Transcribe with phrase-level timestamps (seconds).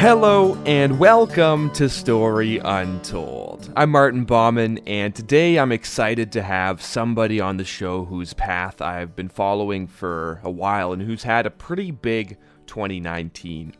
[0.00, 3.70] Hello and welcome to Story Untold.
[3.76, 8.80] I'm Martin Bauman, and today I'm excited to have somebody on the show whose path
[8.80, 13.74] I've been following for a while and who's had a pretty big 2019.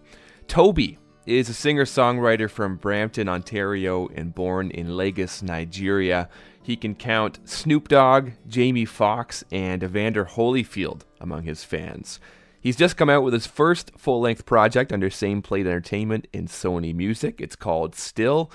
[0.47, 6.29] Toby is a singer songwriter from Brampton, Ontario, and born in Lagos, Nigeria.
[6.63, 12.21] He can count Snoop Dogg, Jamie Foxx, and Evander Holyfield among his fans.
[12.61, 16.47] He's just come out with his first full length project under Same Plate Entertainment in
[16.47, 17.41] Sony Music.
[17.41, 18.51] It's called Still.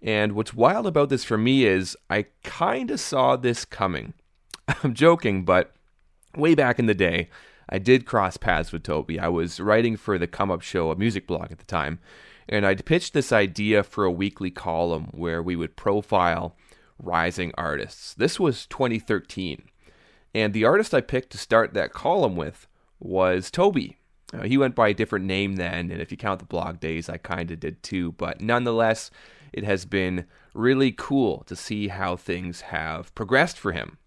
[0.00, 4.14] And what's wild about this for me is I kind of saw this coming.
[4.84, 5.72] I'm joking, but
[6.36, 7.28] way back in the day,
[7.68, 9.18] I did cross paths with Toby.
[9.18, 11.98] I was writing for the Come Up Show, a music blog at the time,
[12.48, 16.56] and I'd pitched this idea for a weekly column where we would profile
[16.98, 18.14] rising artists.
[18.14, 19.62] This was 2013.
[20.34, 22.68] And the artist I picked to start that column with
[23.00, 23.96] was Toby.
[24.32, 27.08] Uh, he went by a different name then, and if you count the blog days,
[27.08, 28.12] I kind of did too.
[28.12, 29.10] But nonetheless,
[29.52, 33.98] it has been really cool to see how things have progressed for him.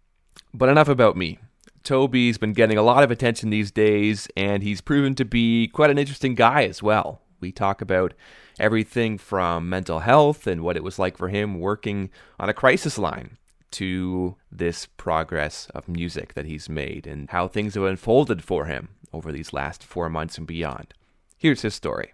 [0.53, 1.39] But enough about me.
[1.83, 5.89] Toby's been getting a lot of attention these days, and he's proven to be quite
[5.89, 7.21] an interesting guy as well.
[7.41, 8.13] We talk about
[8.57, 12.97] everything from mental health and what it was like for him working on a crisis
[12.97, 13.37] line
[13.73, 18.89] to this progress of music that he's made and how things have unfolded for him
[19.11, 20.93] over these last four months and beyond.
[21.37, 22.13] Here's his story.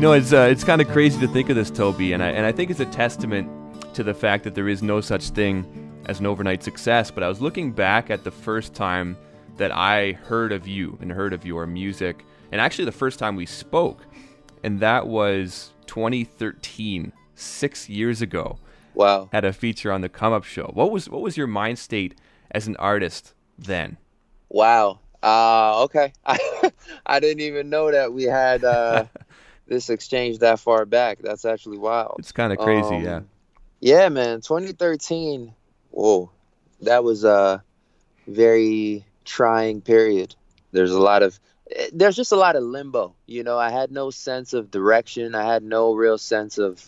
[0.00, 2.46] know, it's uh, it's kind of crazy to think of this, Toby, and I and
[2.46, 3.50] I think it's a testament
[3.94, 5.66] to the fact that there is no such thing
[6.06, 7.10] as an overnight success.
[7.10, 9.18] But I was looking back at the first time
[9.58, 13.36] that I heard of you and heard of your music, and actually the first time
[13.36, 14.06] we spoke,
[14.62, 18.58] and that was 2013, six years ago.
[18.94, 19.28] Wow!
[19.32, 20.70] Had a feature on the Come Up Show.
[20.72, 22.14] What was what was your mind state
[22.52, 23.96] as an artist then?
[24.48, 25.00] Wow.
[25.20, 26.12] Uh, okay.
[26.24, 26.38] I
[27.06, 29.06] I didn't even know that we had uh,
[29.66, 31.18] this exchange that far back.
[31.22, 32.16] That's actually wild.
[32.20, 33.20] It's kind of crazy, Um, yeah.
[33.80, 34.42] Yeah, man.
[34.42, 35.52] 2013.
[35.90, 36.30] Whoa,
[36.82, 37.64] that was a
[38.28, 40.36] very trying period.
[40.70, 41.40] There's a lot of
[41.92, 43.14] there's just a lot of limbo.
[43.26, 45.34] You know, I had no sense of direction.
[45.34, 46.84] I had no real sense of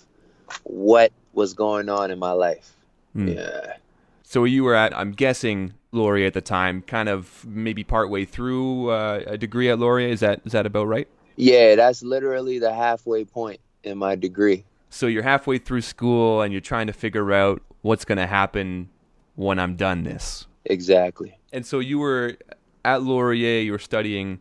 [0.64, 2.74] what was going on in my life.
[3.14, 3.28] Hmm.
[3.28, 3.74] Yeah.
[4.22, 8.90] So you were at, I'm guessing, Laurier at the time, kind of maybe partway through
[8.90, 10.08] uh, a degree at Laurier.
[10.08, 11.06] Is that is that about right?
[11.36, 14.64] Yeah, that's literally the halfway point in my degree.
[14.90, 18.88] So you're halfway through school and you're trying to figure out what's going to happen
[19.34, 20.46] when I'm done this.
[20.64, 21.38] Exactly.
[21.52, 22.36] And so you were
[22.84, 23.60] at Laurier.
[23.62, 24.40] You were studying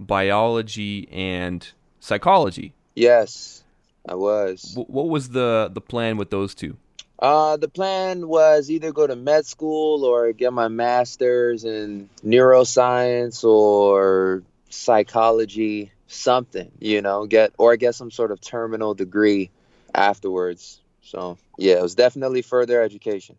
[0.00, 2.72] biology and psychology.
[2.96, 3.62] Yes,
[4.08, 4.62] I was.
[4.74, 6.76] W- what was the the plan with those two?
[7.18, 13.44] Uh, the plan was either go to med school or get my master's in neuroscience
[13.44, 19.50] or psychology, something, you know, get or get some sort of terminal degree
[19.94, 20.80] afterwards.
[21.02, 23.36] So, yeah, it was definitely further education.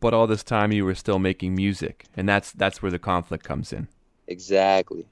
[0.00, 3.44] But all this time you were still making music, and that's that's where the conflict
[3.44, 3.86] comes in.
[4.26, 5.04] Exactly.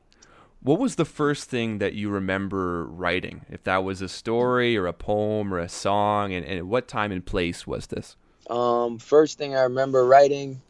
[0.60, 3.46] What was the first thing that you remember writing?
[3.48, 6.88] If that was a story or a poem or a song, and, and at what
[6.88, 8.16] time and place was this?
[8.50, 10.60] Um, first thing I remember writing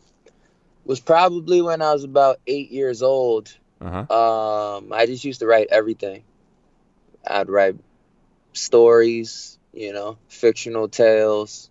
[0.85, 3.57] was probably when I was about eight years old.
[3.81, 4.77] Uh huh.
[4.79, 6.25] Um, I just used to write everything.
[7.27, 7.77] I'd write
[8.53, 11.71] stories, you know, fictional tales,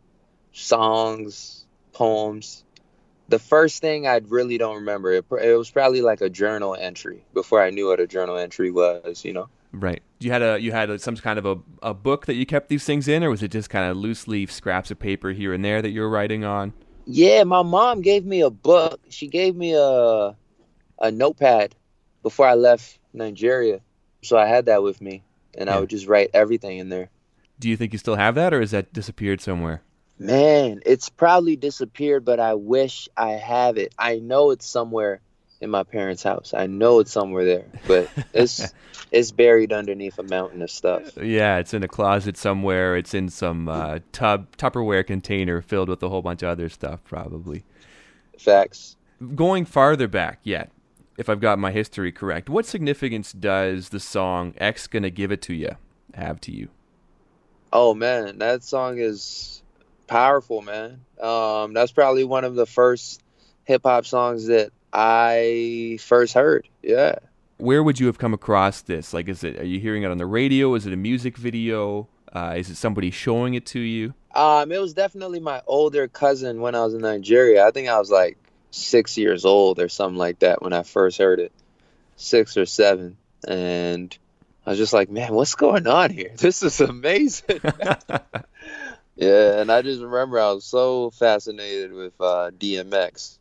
[0.53, 2.63] songs, poems.
[3.30, 5.12] The first thing I really don't remember.
[5.12, 8.72] It, it was probably like a journal entry before I knew what a journal entry
[8.72, 9.50] was, you know.
[9.74, 10.02] Right.
[10.20, 12.70] You had a you had a, some kind of a, a book that you kept
[12.70, 15.54] these things in, or was it just kind of loose leaf scraps of paper here
[15.54, 16.74] and there that you were writing on?
[17.06, 19.00] Yeah, my mom gave me a book.
[19.10, 20.36] She gave me a
[21.00, 21.76] a notepad
[22.24, 23.82] before I left Nigeria.
[24.24, 25.24] So I had that with me
[25.58, 25.76] and Yeah.
[25.76, 27.09] I would just write everything in there.
[27.59, 29.82] Do you think you still have that, or has that disappeared somewhere?
[30.19, 33.94] Man, it's probably disappeared, but I wish I have it.
[34.00, 35.22] I know it's somewhere
[35.61, 36.53] in my parents' house.
[36.55, 38.73] I know it's somewhere there, but it's
[39.11, 41.17] it's buried underneath a mountain of stuff.
[41.17, 42.96] Yeah, it's in a closet somewhere.
[42.97, 47.03] It's in some uh, tub Tupperware container filled with a whole bunch of other stuff,
[47.03, 47.63] probably.
[48.40, 48.96] Facts.
[49.35, 50.72] Going farther back yet,
[51.17, 55.41] if I've got my history correct, what significance does the song "X Gonna Give It
[55.43, 55.75] to You"
[56.13, 56.70] have to you?
[57.72, 59.61] Oh man, that song is
[60.08, 61.02] powerful, man.
[61.22, 63.22] Um, that's probably one of the first
[63.66, 66.68] hip hop songs that I first heard.
[66.82, 67.16] Yeah.
[67.58, 69.14] Where would you have come across this?
[69.14, 70.74] Like, is it are you hearing it on the radio?
[70.76, 72.08] Is it a music video?
[72.32, 74.14] Uh, is it somebody showing it to you?
[74.36, 77.66] Um, it was definitely my older cousin when I was in Nigeria.
[77.66, 78.38] I think I was like
[78.70, 81.52] six years old or something like that when I first heard it.
[82.16, 83.18] six or seven,
[83.48, 84.16] and
[84.66, 86.32] I was just like, man, what's going on here?
[86.38, 87.62] This is amazing.
[89.17, 93.40] yeah, and I just remember I was so fascinated with uh, DMX.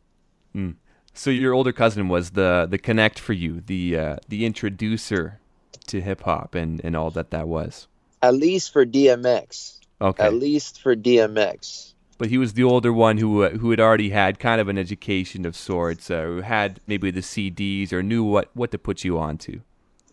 [0.55, 0.75] Mm.
[1.13, 5.39] So your older cousin was the the connect for you, the uh, the introducer
[5.87, 7.87] to hip hop and and all that that was.
[8.21, 9.79] At least for DMX.
[10.01, 10.23] Okay.
[10.23, 11.93] At least for DMX.
[12.17, 14.77] But he was the older one who uh, who had already had kind of an
[14.77, 19.03] education of sorts, uh, who had maybe the CDs or knew what what to put
[19.03, 19.61] you on to.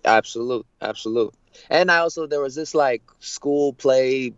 [0.05, 1.32] Absolute, absolute.
[1.70, 4.34] And I also there was this like school play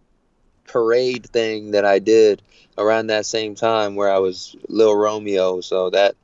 [0.67, 2.43] parade thing that I did
[2.79, 6.17] around that same time where I was Lil Romeo, so that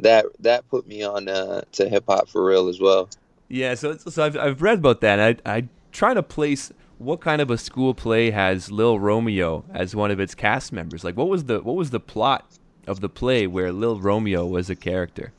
[0.00, 3.08] that that put me on uh, to hip hop for real as well.
[3.48, 5.20] Yeah, so so I've I've read about that.
[5.20, 9.94] I I try to place what kind of a school play has Lil Romeo as
[9.94, 11.04] one of its cast members.
[11.04, 12.44] Like, what was the what was the plot
[12.86, 15.32] of the play where Lil Romeo was a character?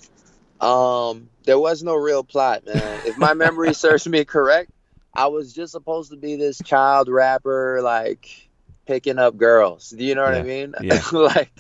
[0.60, 3.02] Um, there was no real plot, man.
[3.06, 4.72] if my memory serves me correct,
[5.18, 8.50] I was just supposed to be this child rapper, like
[8.86, 9.90] picking up girls.
[9.90, 10.76] Do you know what Yeah, I mean?
[10.80, 11.02] yeah.
[11.12, 11.52] like,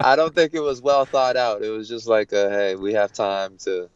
[0.00, 1.62] I don't think it was well thought out.
[1.62, 3.88] It was just like, a, hey, we have time to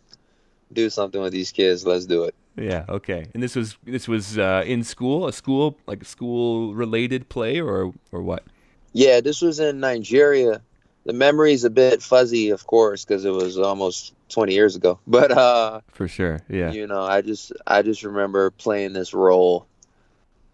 [0.72, 1.84] do something with these kids.
[1.86, 2.34] Let's do it.
[2.56, 3.26] Yeah, okay.
[3.34, 7.60] And this was this was uh, in school, a school like a school related play
[7.60, 8.44] or or what?
[8.92, 10.60] Yeah, this was in Nigeria.
[11.04, 14.98] The memory's a bit fuzzy, of course, because it was almost 20 years ago.
[15.06, 16.40] But uh, For sure.
[16.48, 16.72] Yeah.
[16.72, 19.66] you know i just i just remember playing this role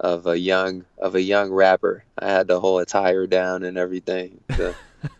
[0.00, 4.40] of a young of a young rapper i had the whole attire down and everything
[4.48, 4.75] the,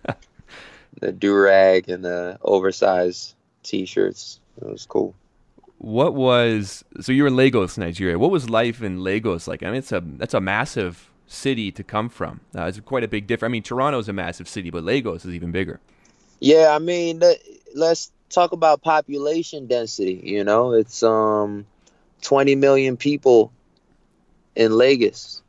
[1.01, 5.15] the do-rag and the oversized t-shirts it was cool
[5.79, 8.19] What was so you were in Lagos, Nigeria.
[8.19, 9.63] What was life in Lagos like?
[9.63, 12.41] I mean, it's a that's a massive city to come from.
[12.57, 13.51] Uh, it's quite a big difference.
[13.51, 15.79] I mean, Toronto's a massive city, but Lagos is even bigger.
[16.41, 17.43] yeah i mean let-
[17.75, 21.67] let's talk about population density you know it's um
[22.23, 23.53] 20 million people
[24.55, 25.43] in lagos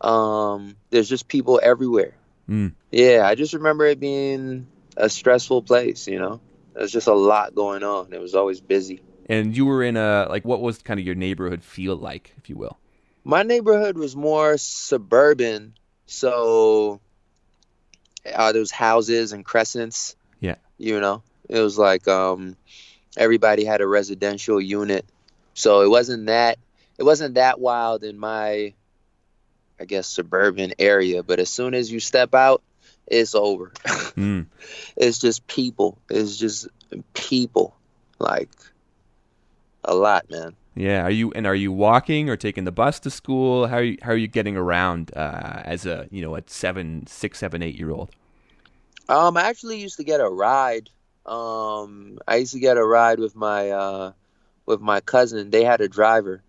[0.00, 2.14] um there's just people everywhere
[2.48, 2.72] Mm.
[2.90, 4.66] Yeah, I just remember it being
[4.96, 6.40] a stressful place, you know.
[6.74, 8.12] There's just a lot going on.
[8.12, 9.02] It was always busy.
[9.26, 12.48] And you were in a like what was kind of your neighborhood feel like, if
[12.48, 12.78] you will?
[13.24, 15.74] My neighborhood was more suburban,
[16.06, 17.00] so
[18.32, 20.16] uh, there was houses and crescents.
[20.40, 20.54] Yeah.
[20.78, 22.56] You know, it was like um,
[23.16, 25.04] everybody had a residential unit,
[25.54, 26.58] so it wasn't that
[26.98, 28.74] it wasn't that wild in my,
[29.80, 31.22] I guess, suburban area.
[31.22, 32.62] But as soon as you step out,
[33.06, 33.72] it's over.
[34.18, 34.46] Mm.
[34.96, 35.96] it's just people.
[36.10, 36.66] It's just
[37.14, 37.76] people.
[38.18, 38.48] Like
[39.84, 40.56] a lot, man.
[40.74, 41.02] Yeah.
[41.02, 43.68] Are you and are you walking or taking the bus to school?
[43.68, 47.06] How are you how are you getting around uh, as a you know a seven,
[47.06, 48.10] six, seven, eight year old?
[49.08, 50.90] Um, I actually used to get a ride.
[51.28, 54.12] Um, I used to get a ride with my uh,
[54.64, 55.50] with my cousin.
[55.50, 56.42] They had a driver.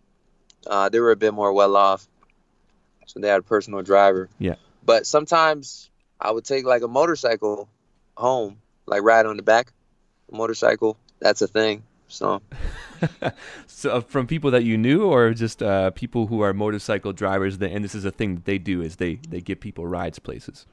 [0.65, 2.07] Uh, they were a bit more well off,
[3.05, 4.29] so they had a personal driver.
[4.39, 4.55] Yeah.
[4.85, 5.89] But sometimes
[6.19, 7.67] I would take like a motorcycle
[8.15, 9.73] home, like ride on the back,
[10.31, 10.97] a motorcycle.
[11.19, 11.83] That's a thing.
[12.07, 12.41] So
[13.67, 17.61] so uh, from people that you knew, or just uh, people who are motorcycle drivers,
[17.61, 20.65] and this is a thing that they do is they they give people rides places.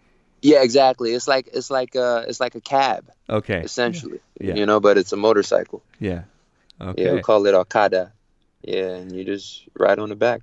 [0.43, 1.13] Yeah, exactly.
[1.13, 3.61] It's like it's like a it's like a cab Okay.
[3.61, 4.21] essentially.
[4.41, 4.55] Yeah.
[4.55, 5.83] You know, but it's a motorcycle.
[5.99, 6.23] Yeah.
[6.97, 8.13] Yeah, we call it Okada.
[8.63, 10.43] Yeah, and you just ride on the back.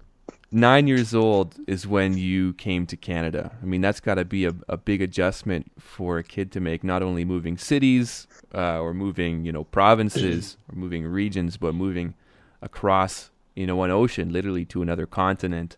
[0.51, 3.51] Nine years old is when you came to Canada.
[3.61, 6.83] I mean, that's got to be a, a big adjustment for a kid to make.
[6.83, 12.13] Not only moving cities uh, or moving, you know, provinces or moving regions, but moving
[12.61, 15.75] across, you know, one ocean, literally to another continent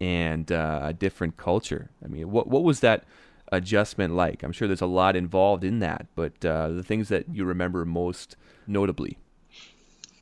[0.00, 1.90] and uh, a different culture.
[2.04, 3.04] I mean, what what was that
[3.52, 4.42] adjustment like?
[4.42, 7.84] I'm sure there's a lot involved in that, but uh, the things that you remember
[7.84, 8.36] most
[8.66, 9.18] notably.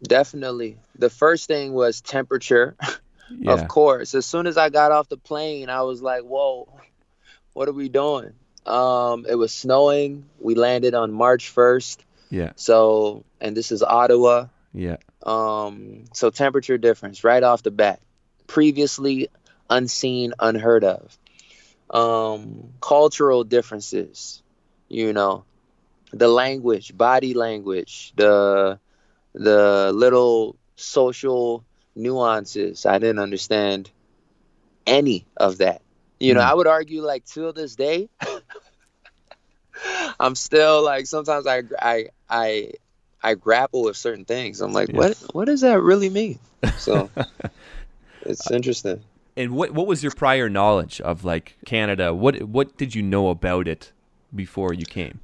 [0.03, 0.79] Definitely.
[0.99, 2.77] The first thing was temperature.
[3.31, 3.53] Yeah.
[3.53, 4.15] Of course.
[4.15, 6.69] As soon as I got off the plane, I was like, "Whoa,
[7.55, 8.35] what are we doing?"
[8.67, 10.27] Um, it was snowing.
[10.39, 12.05] We landed on March first.
[12.31, 12.53] Yeah.
[12.57, 14.49] So, and this is Ottawa.
[14.73, 14.97] Yeah.
[15.23, 18.01] Um, so temperature difference right off the bat.
[18.47, 19.29] Previously
[19.71, 21.17] unseen, unheard of.
[21.91, 24.43] Um, cultural differences.
[24.89, 25.45] You know,
[26.13, 28.79] the language, body language, the
[29.35, 31.65] the little social
[31.95, 32.87] nuances.
[32.87, 33.91] I didn't understand
[34.87, 35.83] any of that.
[36.21, 36.51] You know, Mm.
[36.51, 38.09] I would argue like till this day,
[40.21, 42.73] I'm still like sometimes I I I
[43.23, 44.61] I grapple with certain things.
[44.61, 44.99] I'm like, Yeah.
[44.99, 46.39] what what does that really mean?
[46.79, 47.11] So
[48.27, 49.03] it's interesting.
[49.37, 52.15] And what what was your prior knowledge of like Canada?
[52.15, 53.93] What what did you know about it
[54.35, 55.21] before you came?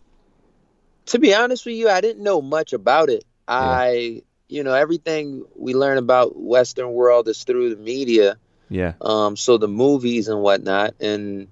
[1.07, 3.25] To be honest with you, I didn't know much about it.
[3.49, 8.37] I, you know, everything we learn about Western world is through the media.
[8.69, 8.93] Yeah.
[9.01, 11.49] Um, so the movies and whatnot, and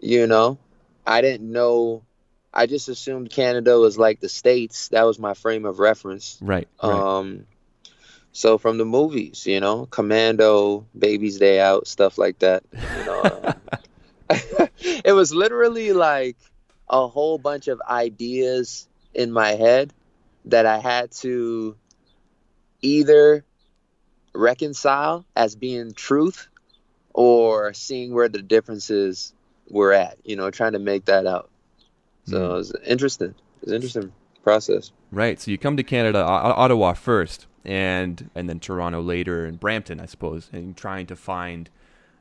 [0.00, 0.58] you know,
[1.06, 2.02] I didn't know.
[2.52, 4.88] I just assumed Canada was like the states.
[4.88, 6.38] That was my frame of reference.
[6.40, 6.68] Right.
[6.82, 6.92] right.
[6.92, 7.46] Um,
[8.32, 12.64] so from the movies, you know, Commando, Baby's Day Out, stuff like that.
[12.72, 13.54] You know,
[14.30, 16.38] um, it was literally like
[16.88, 19.92] a whole bunch of ideas in my head
[20.46, 21.76] that I had to
[22.80, 23.44] either
[24.34, 26.48] reconcile as being truth
[27.12, 29.34] or seeing where the differences
[29.68, 31.50] were at, you know, trying to make that out.
[32.26, 32.44] So mm.
[32.44, 33.34] it was interesting.
[33.60, 34.12] It was interesting
[34.42, 34.92] process.
[35.10, 35.40] Right.
[35.40, 40.06] So you come to Canada, Ottawa first, and and then Toronto later, and Brampton, I
[40.06, 41.70] suppose, and trying to find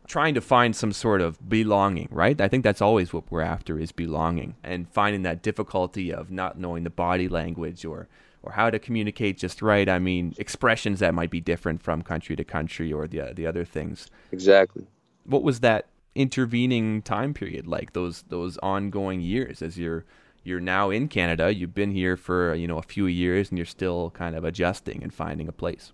[0.08, 2.42] trying to find some sort of belonging, right?
[2.42, 6.60] I think that's always what we're after is belonging and finding that difficulty of not
[6.60, 8.08] knowing the body language or
[8.44, 9.88] or how to communicate just right.
[9.88, 13.66] I mean, expressions that might be different from country to country or the the other
[13.66, 14.10] things.
[14.32, 14.86] Exactly.
[15.24, 17.94] What was that intervening time period like?
[17.94, 20.06] Those those ongoing years as you're
[20.44, 21.54] you're now in Canada.
[21.54, 25.04] You've been here for you know a few years, and you're still kind of adjusting
[25.04, 25.92] and finding a place.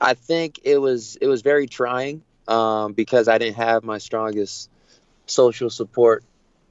[0.00, 4.70] I think it was it was very trying um, because I didn't have my strongest
[5.26, 6.24] social support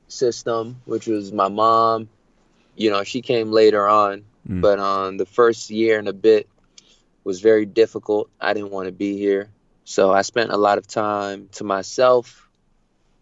[0.08, 2.10] system, which was my mom.
[2.76, 4.62] You know, she came later on, mm.
[4.62, 6.48] but um, the first year and a bit
[7.24, 8.30] was very difficult.
[8.40, 9.50] I didn't want to be here,
[9.84, 12.48] so I spent a lot of time to myself,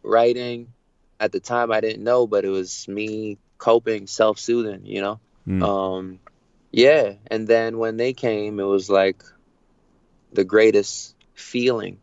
[0.04, 0.68] writing.
[1.18, 4.86] At the time, I didn't know, but it was me coping, self-soothing.
[4.86, 5.64] You know, mm.
[5.64, 6.20] um,
[6.72, 7.14] yeah.
[7.28, 9.24] And then when they came, it was like
[10.34, 12.00] the greatest feeling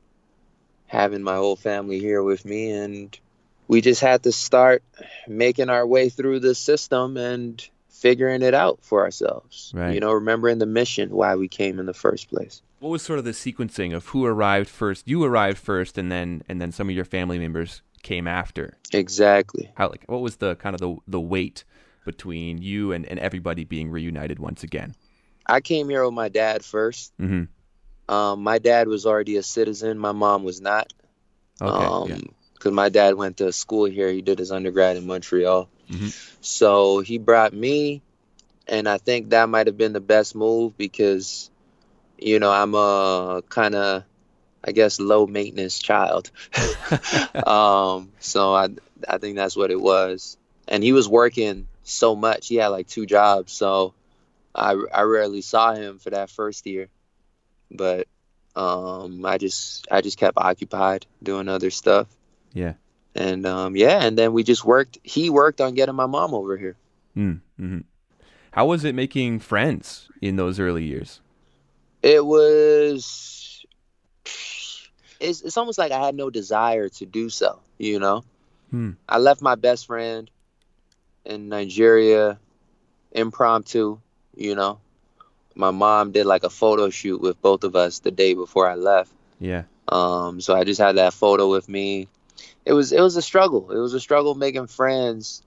[0.87, 3.19] having my whole family here with me and
[3.67, 4.83] we just had to start
[5.27, 9.73] making our way through the system and figuring it out for ourselves.
[9.75, 9.95] Right.
[9.95, 12.61] You know, remembering the mission why we came in the first place.
[12.81, 15.09] What was sort of the sequencing of who arrived first?
[15.09, 18.77] You arrived first and then and then some of your family members came after.
[18.93, 19.71] Exactly.
[19.75, 21.65] How like what was the kind of the the weight
[22.05, 24.95] between you and, and everybody being reunited once again?
[25.47, 27.45] I came here with my dad 1st mm-hmm.
[28.09, 29.99] Um, my dad was already a citizen.
[29.99, 30.93] My mom was not.
[31.61, 31.87] Okay.
[31.87, 32.31] Um, yeah.
[32.55, 34.11] Because my dad went to school here.
[34.11, 35.69] He did his undergrad in Montreal.
[35.91, 36.09] Mm-hmm.
[36.41, 38.03] So he brought me,
[38.67, 41.51] and I think that might have been the best move because,
[42.19, 44.05] you know, I'm a kind of,
[44.65, 46.31] I guess, low maintenance child.
[47.47, 48.69] um, so I,
[49.09, 50.37] I think that's what it was.
[50.69, 52.49] And he was working so much.
[52.49, 53.53] He had like two jobs.
[53.53, 53.95] So
[54.55, 56.89] I, I rarely saw him for that first year
[57.73, 58.07] but
[58.55, 62.09] um, I just I just kept occupied doing other stuff.
[62.53, 62.75] Yeah.
[63.15, 64.99] And um, yeah, and then we just worked.
[65.03, 66.77] He worked on getting my mom over here.
[67.17, 67.81] Mm, mm-hmm.
[68.53, 71.21] How was it making friends in those early years?
[72.03, 73.39] It was.
[75.23, 77.61] It's it's almost like I had no desire to do so.
[77.79, 78.25] You know,
[78.71, 78.93] hmm.
[79.09, 80.31] I left my best friend
[81.25, 82.39] in Nigeria,
[83.13, 83.99] impromptu.
[84.35, 84.81] You know,
[85.55, 88.75] my mom did like a photo shoot with both of us the day before I
[88.75, 89.13] left.
[89.41, 89.65] Yeah.
[89.89, 92.09] Um, so I just had that photo with me.
[92.65, 93.71] It was it was a struggle.
[93.71, 95.43] It was a struggle making friends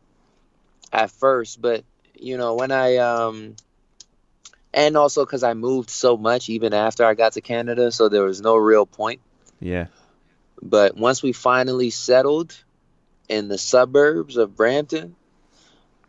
[0.91, 3.55] at first, but you know when I um,
[4.73, 8.23] and also because I moved so much even after I got to Canada, so there
[8.23, 9.21] was no real point.
[9.59, 9.87] Yeah.
[10.61, 12.55] But once we finally settled
[13.27, 15.15] in the suburbs of Brampton,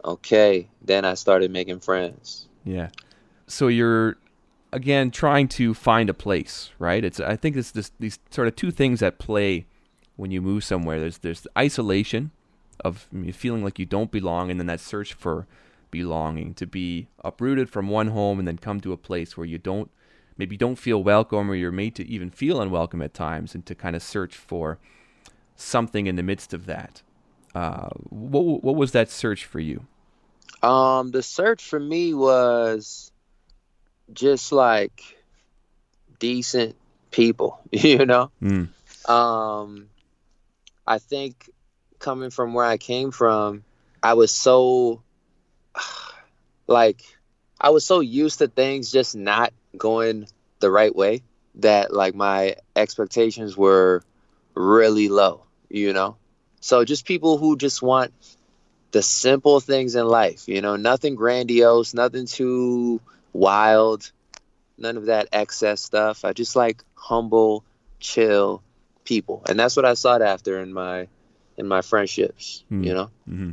[0.05, 2.47] okay, then I started making friends.
[2.65, 2.89] Yeah
[3.47, 4.17] so you're
[4.73, 7.05] again trying to find a place, right?
[7.05, 9.67] It's I think it's this, these sort of two things at play
[10.17, 11.01] when you move somewhere.
[11.01, 12.33] There's there's the isolation
[12.85, 15.47] of feeling like you don't belong, and then that search for
[15.91, 19.57] belonging to be uprooted from one home and then come to a place where you
[19.57, 19.91] don't
[20.39, 23.75] maybe don't feel welcome or you're made to even feel unwelcome at times, and to
[23.75, 24.79] kind of search for
[25.57, 27.03] something in the midst of that.
[27.55, 29.87] Uh, what what was that search for you?
[30.63, 33.11] Um, the search for me was
[34.13, 35.03] just like
[36.19, 36.77] decent
[37.11, 38.31] people, you know?
[38.43, 38.69] Mm.
[39.09, 39.89] Um,
[40.87, 41.51] I think
[41.99, 43.65] coming from where I came from,
[44.03, 45.03] I was so,
[46.67, 47.03] like,
[47.61, 50.27] I was so used to things just not going
[50.61, 51.23] the right way
[51.57, 54.03] that, like, my expectations were
[54.55, 56.17] really low, you know?
[56.61, 58.13] So just people who just want
[58.91, 63.01] the simple things in life, you know, nothing grandiose, nothing too
[63.33, 64.11] wild,
[64.79, 66.25] none of that excess stuff.
[66.25, 67.65] I just like humble,
[68.01, 68.63] chill
[69.05, 71.09] people, and that's what I sought after in my
[71.57, 72.65] in my friendships.
[72.71, 72.85] Mm-hmm.
[72.85, 73.11] You know.
[73.29, 73.51] Mm-hmm.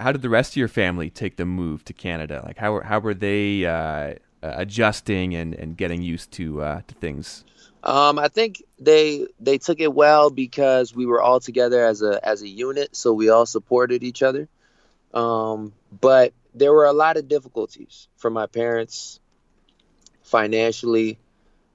[0.00, 2.42] How did the rest of your family take the move to Canada?
[2.44, 3.64] Like how how were they?
[3.64, 7.44] Uh, uh, adjusting and, and getting used to uh, to things?
[7.82, 12.26] Um, I think they they took it well because we were all together as a
[12.26, 14.48] as a unit, so we all supported each other.
[15.14, 19.20] Um, but there were a lot of difficulties for my parents
[20.22, 21.18] financially,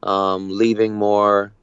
[0.03, 1.53] um, leaving more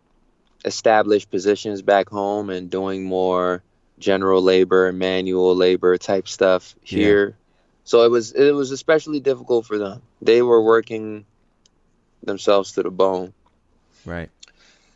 [0.65, 3.63] established positions back home and doing more
[3.99, 7.37] general labor, manual labor type stuff here.
[7.91, 10.01] So it was it was especially difficult for them.
[10.23, 11.27] They were working
[12.23, 13.33] themselves to the bone.
[14.07, 14.31] Right.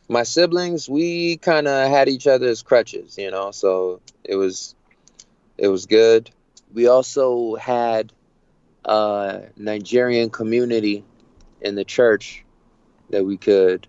[0.08, 3.50] My siblings, we kind of had each other as crutches, you know.
[3.50, 4.76] So it was
[5.58, 6.30] it was good.
[6.72, 8.12] We also had
[8.84, 11.02] a Nigerian community
[11.60, 12.44] in the church
[13.10, 13.88] that we could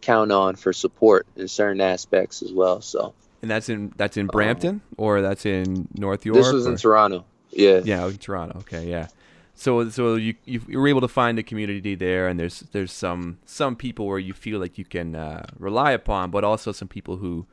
[0.00, 2.80] count on for support in certain aspects as well.
[2.80, 6.38] So and that's in that's in Brampton um, or that's in North York.
[6.38, 6.70] This was or?
[6.70, 7.26] in Toronto.
[7.52, 7.80] Yeah.
[7.84, 8.58] Yeah, in Toronto.
[8.60, 9.08] Okay, yeah.
[9.54, 13.38] So so you you were able to find a community there, and there's there's some
[13.44, 17.16] some people where you feel like you can uh, rely upon, but also some people
[17.16, 17.46] who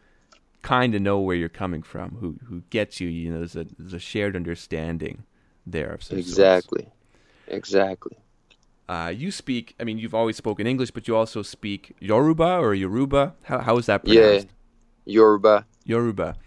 [0.61, 3.09] kind of know where you're coming from, who who gets you.
[3.09, 5.23] You know, there's a there's a shared understanding
[5.65, 6.95] there exactly, sorts.
[7.47, 8.17] exactly.
[8.87, 9.75] Uh, you speak.
[9.79, 13.35] I mean, you've always spoken English, but you also speak Yoruba or Yoruba.
[13.43, 14.47] How how is that pronounced?
[15.05, 15.65] Yeah, Yoruba.
[15.83, 16.37] Yoruba.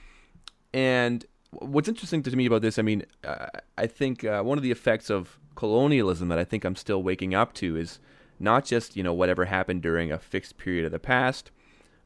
[0.72, 4.62] And what's interesting to me about this, I mean, uh, I think uh, one of
[4.62, 7.98] the effects of colonialism that I think I'm still waking up to is
[8.38, 11.50] not just you know whatever happened during a fixed period of the past,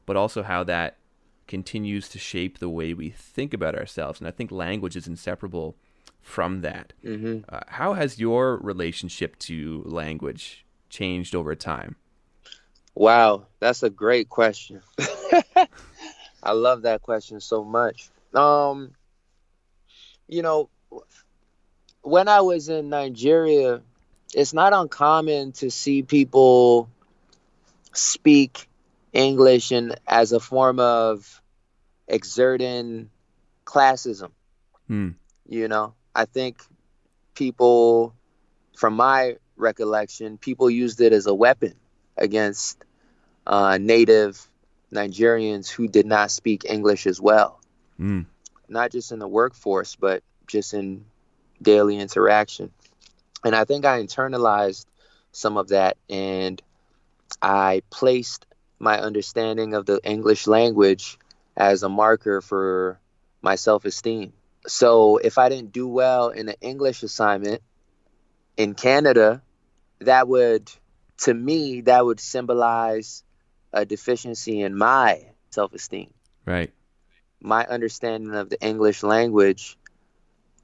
[0.05, 0.97] but also how that
[1.47, 4.19] continues to shape the way we think about ourselves.
[4.19, 5.75] And I think language is inseparable
[6.21, 6.93] from that.
[7.03, 7.41] Mm-hmm.
[7.47, 11.95] Uh, how has your relationship to language changed over time?
[12.95, 14.81] Wow, that's a great question.
[16.43, 18.09] I love that question so much.
[18.33, 18.91] Um,
[20.27, 20.69] you know,
[22.01, 23.81] when I was in Nigeria,
[24.33, 26.89] it's not uncommon to see people
[27.93, 28.67] speak
[29.13, 31.41] English and as a form of
[32.07, 33.09] exerting
[33.65, 34.31] classism.
[34.87, 35.11] Hmm.
[35.47, 36.61] You know, I think
[37.33, 38.13] people,
[38.75, 41.73] from my recollection, people used it as a weapon
[42.17, 42.83] against
[43.47, 44.49] uh, native
[44.91, 47.59] Nigerians who did not speak English as well.
[47.99, 48.25] Mm.
[48.69, 51.05] Not just in the workforce, but just in
[51.61, 52.71] daily interaction.
[53.43, 54.85] And I think I internalized
[55.31, 56.61] some of that and
[57.41, 58.45] I placed
[58.79, 61.17] my understanding of the English language
[61.55, 62.99] as a marker for
[63.41, 64.33] my self esteem.
[64.67, 67.61] So if I didn't do well in an English assignment
[68.57, 69.41] in Canada,
[69.99, 70.71] that would,
[71.19, 73.23] to me, that would symbolize
[73.71, 76.13] a deficiency in my self esteem.
[76.45, 76.71] Right.
[77.41, 79.77] My understanding of the English language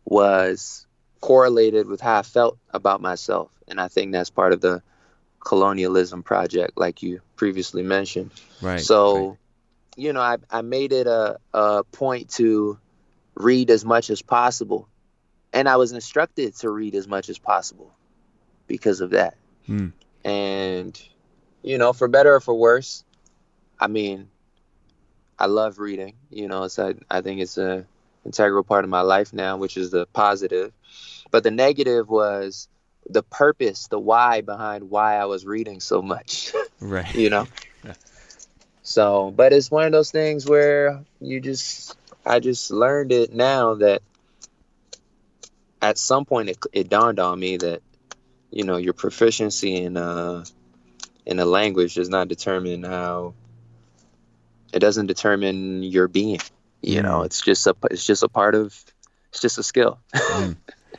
[0.05, 0.87] was
[1.19, 3.51] correlated with how I felt about myself.
[3.67, 4.81] And I think that's part of the
[5.39, 8.31] colonialism project, like you previously mentioned.
[8.61, 8.81] Right.
[8.81, 9.37] So, right.
[9.95, 12.79] you know, I, I made it a, a point to
[13.35, 14.87] read as much as possible.
[15.53, 17.91] And I was instructed to read as much as possible
[18.67, 19.35] because of that.
[19.67, 19.91] Mm.
[20.23, 21.01] And
[21.63, 23.03] you know, for better or for worse.
[23.79, 24.29] I mean,
[25.41, 26.13] I love reading.
[26.29, 27.87] You know, it's I, I think it's a
[28.23, 30.71] integral part of my life now, which is the positive.
[31.31, 32.67] But the negative was
[33.09, 36.53] the purpose, the why behind why I was reading so much.
[36.79, 37.13] Right.
[37.15, 37.47] you know.
[38.81, 43.75] So, but it's one of those things where you just I just learned it now
[43.75, 44.01] that
[45.79, 47.81] at some point it, it dawned on me that
[48.49, 50.43] you know your proficiency in uh
[51.27, 53.35] in a language does not determine how
[54.73, 56.39] it doesn't determine your being
[56.81, 57.03] you mm.
[57.03, 58.83] know it's just a it's just a part of
[59.29, 60.55] it's just a skill mm.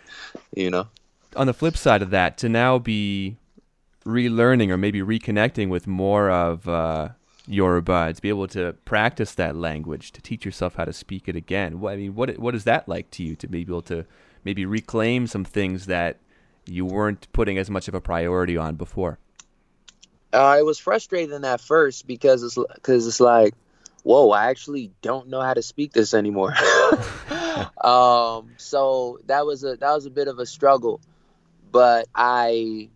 [0.57, 0.87] you know
[1.37, 3.37] on the flip side of that to now be
[4.05, 7.09] relearning or maybe reconnecting with more of uh,
[7.47, 11.37] Yoruba, to be able to practice that language, to teach yourself how to speak it
[11.37, 11.81] again.
[11.81, 14.05] What, I mean, what what is that like to you to be able to
[14.45, 16.19] maybe reclaim some things that
[16.67, 19.19] you weren't putting as much of a priority on before?
[20.33, 23.55] Uh, it was frustrating at first because it's because it's like,
[24.03, 26.55] whoa, I actually don't know how to speak this anymore.
[27.83, 31.01] um, so that was a that was a bit of a struggle,
[31.71, 32.91] but I,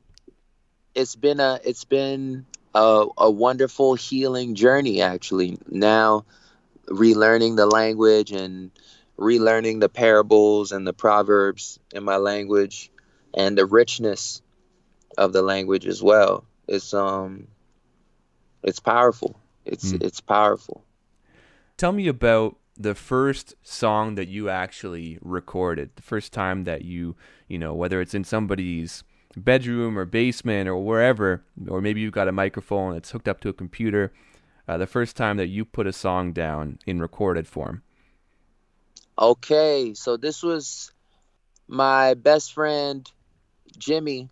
[0.95, 5.59] it's been a it's been a, a wonderful healing journey actually.
[5.69, 6.25] Now,
[6.87, 8.71] relearning the language and
[9.19, 12.90] relearning the parables and the proverbs in my language
[13.33, 14.42] and the richness
[15.16, 17.49] of the language as well it's um
[18.62, 19.37] it's powerful.
[19.64, 20.03] It's mm.
[20.03, 20.83] it's powerful.
[21.76, 25.90] Tell me about the first song that you actually recorded.
[25.96, 27.16] The first time that you,
[27.48, 29.04] you know, whether it's in somebody's
[29.36, 33.50] bedroom or basement or wherever, or maybe you've got a microphone that's hooked up to
[33.50, 34.12] a computer,
[34.66, 37.82] uh, the first time that you put a song down in recorded form?
[39.18, 40.92] Okay, so this was
[41.68, 43.10] my best friend
[43.78, 44.28] Jimmy.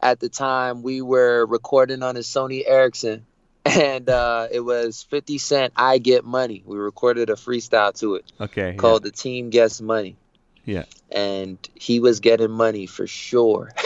[0.00, 3.24] At the time, we were recording on a Sony Ericsson,
[3.66, 6.62] and uh, it was 50 Cent I Get Money.
[6.66, 8.74] We recorded a freestyle to it Okay.
[8.74, 10.16] called The Team Gets Money.
[10.64, 10.84] Yeah.
[11.10, 13.70] And he was getting money for sure.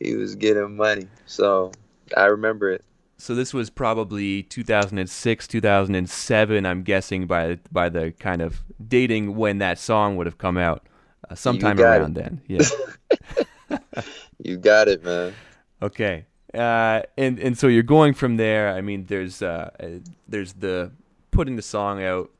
[0.00, 1.06] he was getting money.
[1.26, 1.72] So
[2.16, 2.84] I remember it.
[3.18, 6.66] So this was probably 2006, 2007.
[6.66, 10.88] I'm guessing by by the kind of dating when that song would have come out,
[11.30, 12.22] uh, sometime around it.
[12.22, 12.40] then.
[12.48, 12.62] Yeah.
[14.44, 15.34] You got it, man.
[15.80, 16.24] okay.
[16.54, 18.74] Uh, and and so you're going from there.
[18.74, 19.86] I mean, there's uh, uh,
[20.28, 20.92] there's the
[21.30, 22.30] putting the song out,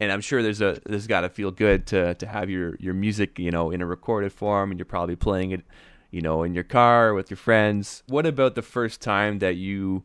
[0.00, 2.94] and I'm sure there's a there's got to feel good to to have your your
[2.94, 5.62] music, you know, in a recorded form, and you're probably playing it,
[6.10, 8.02] you know, in your car with your friends.
[8.06, 10.04] What about the first time that you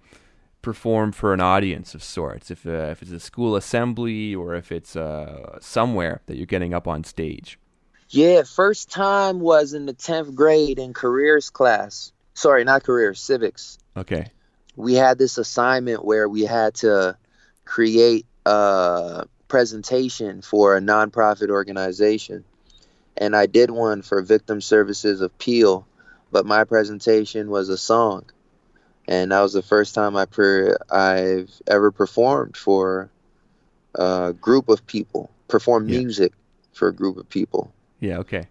[0.62, 2.52] perform for an audience of sorts?
[2.52, 6.74] If uh, if it's a school assembly or if it's uh, somewhere that you're getting
[6.74, 7.58] up on stage.
[8.10, 12.12] Yeah, first time was in the 10th grade in careers class.
[12.36, 13.80] Sorry, not career, civics.
[13.98, 14.28] Okay.
[14.76, 17.18] We had this assignment where we had to
[17.64, 22.44] create a presentation for a nonprofit organization.
[23.18, 25.88] And I did one for Victim Services of Peel,
[26.32, 28.26] but my presentation was a song.
[29.08, 33.10] And that was the first time I per- I've ever performed for
[33.94, 36.00] a group of people, performed Yeah.
[36.00, 36.34] music
[36.74, 37.72] for a group of people
[38.02, 38.18] Yeah.
[38.18, 38.50] Okay.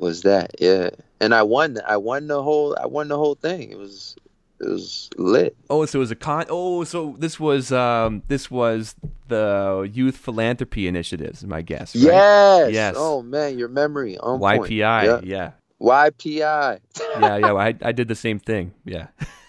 [0.00, 3.70] Was that yeah and i won i won the whole i won the whole thing
[3.70, 4.16] it was
[4.60, 6.44] it was lit Oh, so it was a con.
[6.50, 8.94] Oh, so this was um this was
[9.28, 11.96] the Youth Philanthropy Initiatives, my guess.
[11.96, 12.04] Right?
[12.04, 12.94] yes Yes.
[12.98, 14.64] oh man your memory on point.
[14.64, 15.24] YPI.
[15.24, 15.52] yeah.
[15.80, 16.04] Yeah.
[16.06, 16.76] ypi Yeah.
[17.18, 17.54] Yeah.
[17.54, 18.74] I I did the same thing.
[18.84, 19.06] Yeah.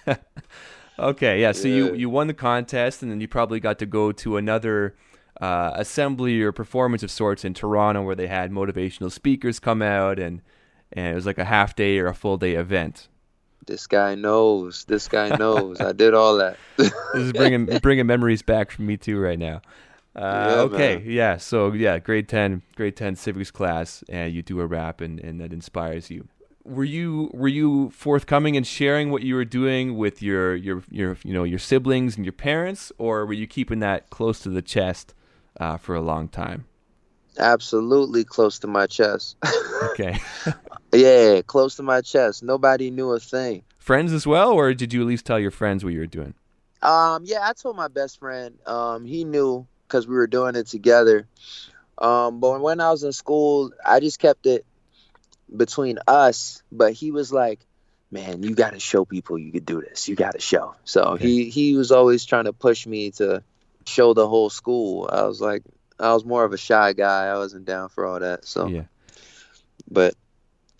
[0.99, 1.41] okay.
[1.41, 1.51] Yeah.
[1.51, 4.95] So you you won the contest, and then you probably got to go to another.
[5.41, 10.19] Uh, assembly or performance of sorts in Toronto, where they had motivational speakers come out,
[10.19, 10.41] and
[10.93, 13.07] and it was like a half day or a full day event.
[13.65, 18.41] this guy knows this guy knows i did all that this is bringing bringing memories
[18.43, 19.61] back for me too right now.
[20.15, 21.03] Uh, Yeah, okay, man.
[21.05, 21.37] yeah.
[21.37, 25.39] So yeah, grade ten, grade ten civics class, and you do a rap, and, and
[25.39, 26.27] that inspires you.
[26.65, 31.17] Were you were you forthcoming and sharing what you were doing with your your your
[31.23, 34.61] you know your siblings and your parents, or were you keeping that close to the
[34.61, 35.13] chest
[35.61, 36.65] uh, for a long time?
[37.39, 39.37] absolutely close to my chest
[39.91, 40.19] Okay,
[40.91, 45.01] yeah close to my chest nobody knew a thing friends as well, or did you
[45.01, 46.33] at least tell your friends what you were doing?
[46.83, 48.57] Um, yeah, I told my best friend.
[48.65, 51.27] Um, he knew because we were doing it together.
[51.97, 54.65] Um, but when I was in school, I just kept it
[55.55, 56.63] between us.
[56.71, 57.59] But he was like,
[58.11, 60.07] "Man, you got to show people you could do this.
[60.07, 61.25] You got to show." So Okay.
[61.25, 63.43] he he was always trying to push me to
[63.85, 65.09] show the whole school.
[65.11, 65.63] I was like,
[65.99, 67.25] I was more of a shy guy.
[67.27, 68.45] I wasn't down for all that.
[68.45, 68.83] So, Yeah.
[69.89, 70.15] but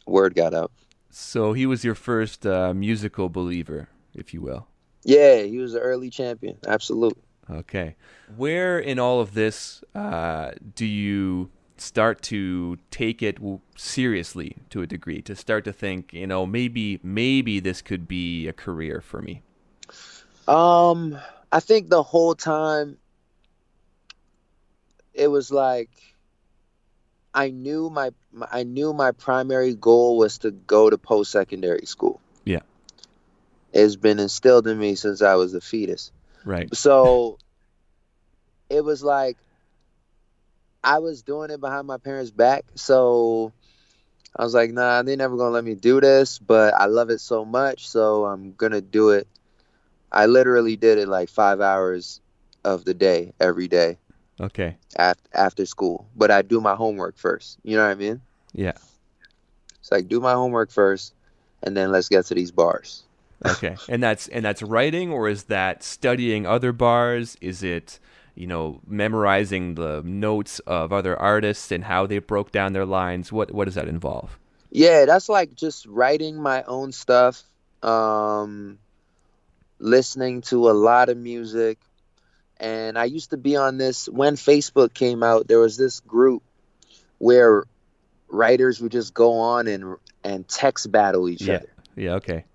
[0.06, 0.72] word got out.
[1.10, 4.68] So he was your first uh, musical believer, if you will.
[5.04, 6.58] Yeah, he was an early champion.
[6.68, 7.22] Absolutely.
[7.50, 7.96] Okay.
[8.38, 13.38] Where in all of this uh, do you start to take it
[13.76, 15.22] seriously to a degree?
[15.24, 19.42] To start to think, you know, maybe maybe this could be a career for me.
[20.48, 21.18] Um,
[21.52, 22.98] I think the whole time
[25.14, 25.90] it was like
[27.34, 31.86] I knew my, my I knew my primary goal was to go to post secondary
[31.86, 32.20] school.
[32.46, 32.62] Yeah.
[33.74, 36.12] It's been instilled in me since I was a fetus.
[36.44, 36.74] Right.
[36.76, 37.38] So
[38.70, 39.38] it was like
[40.84, 42.66] I was doing it behind my parents' back.
[42.76, 43.54] So
[44.36, 47.20] I was like, nah, they're never gonna let me do this, but I love it
[47.20, 49.28] so much, so I'm gonna do it.
[50.12, 52.22] I literally did it like five hours
[52.64, 53.98] of the day every day
[54.40, 54.78] Okay.
[54.98, 56.08] after after school.
[56.16, 57.60] But I do my homework first.
[57.64, 58.22] You know what I mean?
[58.54, 58.74] Yeah.
[59.80, 61.14] It's like do my homework first,
[61.64, 63.04] and then let's get to these bars.
[63.46, 63.80] Okay.
[63.88, 67.38] and that's and that's writing, or is that studying other bars?
[67.42, 68.00] Is it
[68.36, 73.32] you know memorizing the notes of other artists and how they broke down their lines?
[73.32, 74.38] What what does that involve?
[74.72, 77.44] Yeah, that's like just writing my own stuff,
[77.84, 78.80] um,
[79.82, 81.78] listening to a lot of music.
[82.58, 86.44] And I used to be on this when Facebook came out, there was this group
[87.18, 87.64] where
[88.30, 91.56] writers would just go on and and text battle each Yeah.
[91.56, 91.70] other.
[91.96, 92.14] Yeah.
[92.16, 92.46] Okay.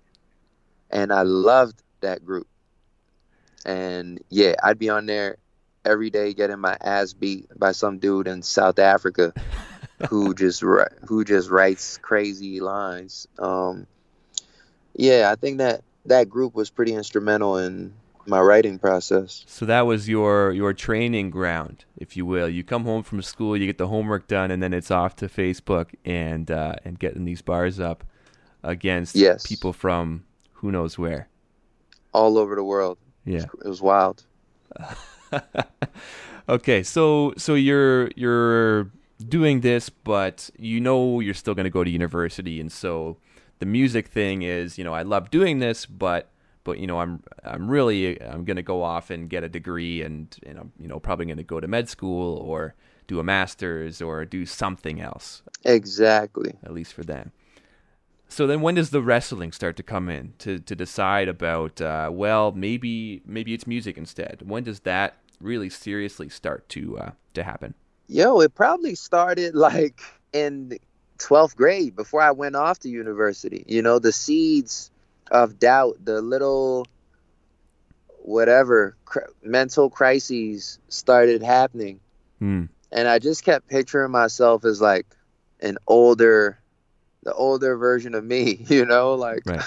[0.89, 2.47] And I loved that group.
[3.65, 5.37] And yeah, I'd be on there
[5.83, 9.33] every day getting my ass beat by some dude in South Africa.
[10.09, 13.27] who just who just writes crazy lines.
[13.39, 13.87] Um,
[14.95, 17.93] yeah, I think that that group was pretty instrumental in
[18.25, 19.43] my writing process.
[19.47, 22.49] So that was your your training ground, if you will.
[22.49, 25.27] You come home from school, you get the homework done, and then it's off to
[25.27, 28.03] Facebook and uh, and getting these bars up
[28.63, 29.45] against yes.
[29.45, 31.29] people from who knows where,
[32.13, 32.97] all over the world.
[33.25, 34.23] Yeah, it was wild.
[36.49, 38.91] okay, so so you're you're
[39.27, 43.17] doing this, but you know you're still going to go to university, and so
[43.59, 46.29] the music thing is, you know, I love doing this, but
[46.63, 50.01] but you know, I'm I'm really I'm going to go off and get a degree,
[50.01, 52.75] and and I'm you know probably going to go to med school or
[53.07, 55.41] do a master's or do something else.
[55.63, 56.53] Exactly.
[56.63, 57.31] At least for them.
[58.29, 61.79] So then, when does the wrestling start to come in to to decide about?
[61.79, 64.41] Uh, well, maybe maybe it's music instead.
[64.45, 67.73] When does that really seriously start to uh, to happen?
[68.07, 70.01] Yo, it probably started like
[70.33, 70.77] in
[71.17, 73.63] 12th grade before I went off to university.
[73.67, 74.91] You know, the seeds
[75.31, 76.87] of doubt, the little
[78.19, 81.99] whatever cr- mental crises started happening.
[82.41, 82.69] Mm.
[82.91, 85.07] And I just kept picturing myself as like
[85.61, 86.59] an older
[87.23, 89.61] the older version of me, you know, like right.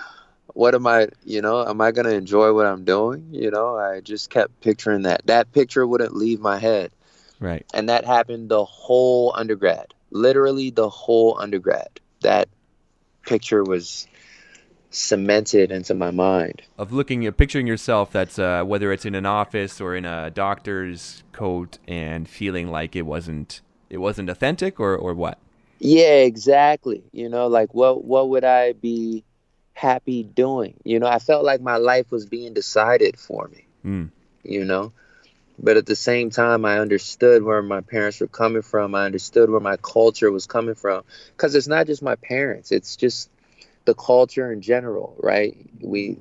[0.54, 3.28] what am I, you know, am I going to enjoy what I'm doing?
[3.32, 5.26] You know, I just kept picturing that.
[5.26, 6.90] That picture wouldn't leave my head.
[7.40, 7.66] Right.
[7.74, 9.94] And that happened the whole undergrad.
[10.12, 12.00] Literally the whole undergrad.
[12.20, 12.48] That
[13.26, 14.06] picture was
[14.90, 16.62] cemented into my mind.
[16.78, 20.30] Of looking at picturing yourself that's uh, whether it's in an office or in a
[20.30, 25.38] doctor's coat and feeling like it wasn't it wasn't authentic or, or what?
[25.78, 27.02] Yeah, exactly.
[27.12, 29.24] You know, like what what would I be
[29.72, 30.74] happy doing?
[30.84, 33.66] You know, I felt like my life was being decided for me.
[33.84, 34.10] Mm.
[34.44, 34.92] You know,
[35.58, 38.94] but at the same time, I understood where my parents were coming from.
[38.94, 41.04] I understood where my culture was coming from,
[41.36, 43.30] because it's not just my parents; it's just
[43.84, 45.56] the culture in general, right?
[45.80, 46.18] We,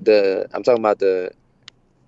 [0.00, 1.32] the I'm talking about the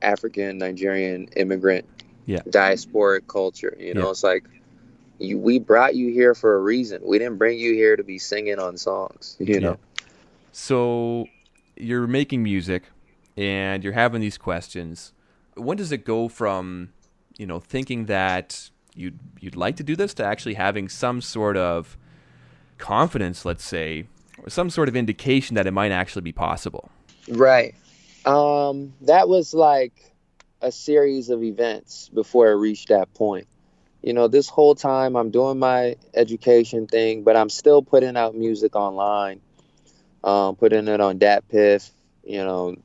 [0.03, 1.87] African Nigerian immigrant
[2.27, 2.40] yeah.
[2.40, 3.77] diasporic culture.
[3.79, 4.11] You know, yeah.
[4.11, 4.45] it's like
[5.19, 7.03] you, we brought you here for a reason.
[7.05, 9.71] We didn't bring you here to be singing on songs, you know.
[9.71, 10.05] Yeah.
[10.53, 11.27] So
[11.77, 12.85] you're making music
[13.37, 15.12] and you're having these questions.
[15.57, 16.90] When does it go from,
[17.37, 21.57] you know, thinking that you'd you'd like to do this to actually having some sort
[21.57, 21.97] of
[22.79, 24.07] confidence, let's say,
[24.42, 26.90] or some sort of indication that it might actually be possible?
[27.29, 27.75] Right.
[28.25, 29.92] Um, that was like
[30.61, 33.47] a series of events before I reached that point
[34.07, 38.37] you know, this whole time I'm doing my education thing, but I'm still putting out
[38.37, 39.40] music online,
[40.23, 41.90] um, putting it on DatPiff,
[42.23, 42.77] you know,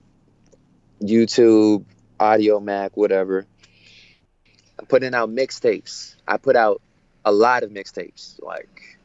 [1.00, 1.86] YouTube,
[2.22, 3.46] Audiomack, whatever.
[4.80, 6.16] I'm putting out mixtapes.
[6.28, 6.82] I put out
[7.26, 8.98] a lot of mixtapes, like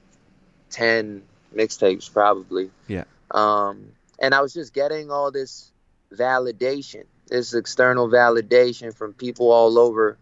[0.71, 1.23] 10
[1.55, 2.71] mixtapes probably.
[2.89, 3.05] Yeah.
[3.31, 5.71] Um, and I was just getting all this
[6.13, 10.19] validation, this external validation from people all over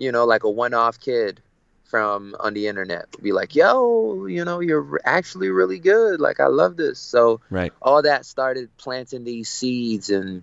[0.00, 1.42] you know, like a one-off kid
[1.84, 6.20] from on the internet be like, "Yo, you know, you're actually really good.
[6.20, 7.72] Like, I love this." So, right.
[7.82, 10.42] all that started planting these seeds in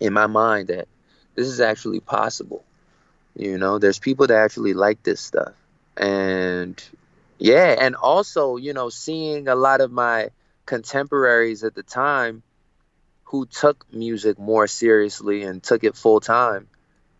[0.00, 0.88] in my mind that
[1.34, 2.64] this is actually possible.
[3.36, 5.54] You know, there's people that actually like this stuff,
[5.96, 6.82] and
[7.38, 10.30] yeah, and also, you know, seeing a lot of my
[10.66, 12.42] contemporaries at the time
[13.24, 16.66] who took music more seriously and took it full time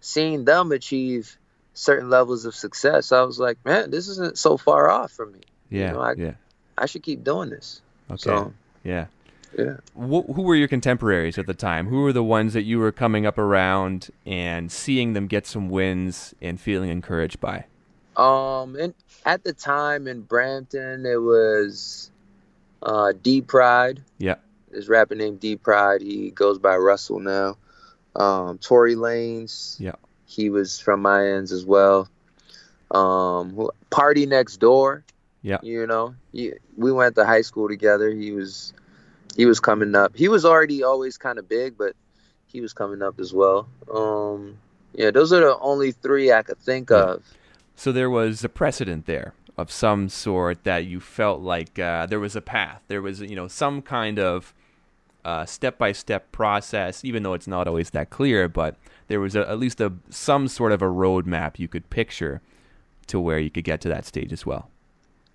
[0.01, 1.39] seeing them achieve
[1.75, 5.41] certain levels of success, I was like, man, this isn't so far off from me.
[5.71, 6.33] Yeah, you know, I, yeah.
[6.77, 7.81] I should keep doing this.
[8.11, 8.19] Okay.
[8.19, 9.07] So, yeah.
[9.59, 9.77] Yeah.
[9.95, 11.89] Wh- who were your contemporaries at the time?
[11.89, 15.69] Who were the ones that you were coming up around and seeing them get some
[15.69, 17.65] wins and feeling encouraged by?
[18.17, 22.11] Um, and at the time in Brampton, it was
[22.83, 24.03] uh, D-Pryde.
[24.19, 24.37] Yeah.
[24.71, 26.01] This rapper named D-Pryde.
[26.01, 27.57] He goes by Russell now.
[28.15, 29.79] Um, Tory Lanez.
[29.81, 29.95] Yeah.
[30.27, 32.09] He was from my ends as well.
[32.91, 35.03] Um, PartyNextDoor.
[35.43, 35.59] Yeah.
[35.63, 38.11] You know, he, we went to high school together.
[38.11, 38.75] He was
[39.37, 40.17] he was coming up.
[40.17, 41.95] He was already always kind of big, but
[42.47, 43.69] he was coming up as well.
[43.93, 44.59] Um,
[44.95, 47.13] yeah, those are the only three I could think Yeah.
[47.15, 47.23] of.
[47.77, 52.21] So there was a precedent there of some sort that you felt like uh, there
[52.21, 52.83] was a path.
[52.89, 54.53] There was, you know, some kind of
[55.25, 58.49] uh, step-by-step process, even though it's not always that clear.
[58.49, 58.77] But
[59.09, 62.41] there was a, at least a some sort of a roadmap you could picture
[63.07, 64.71] to where you could get to that stage as well.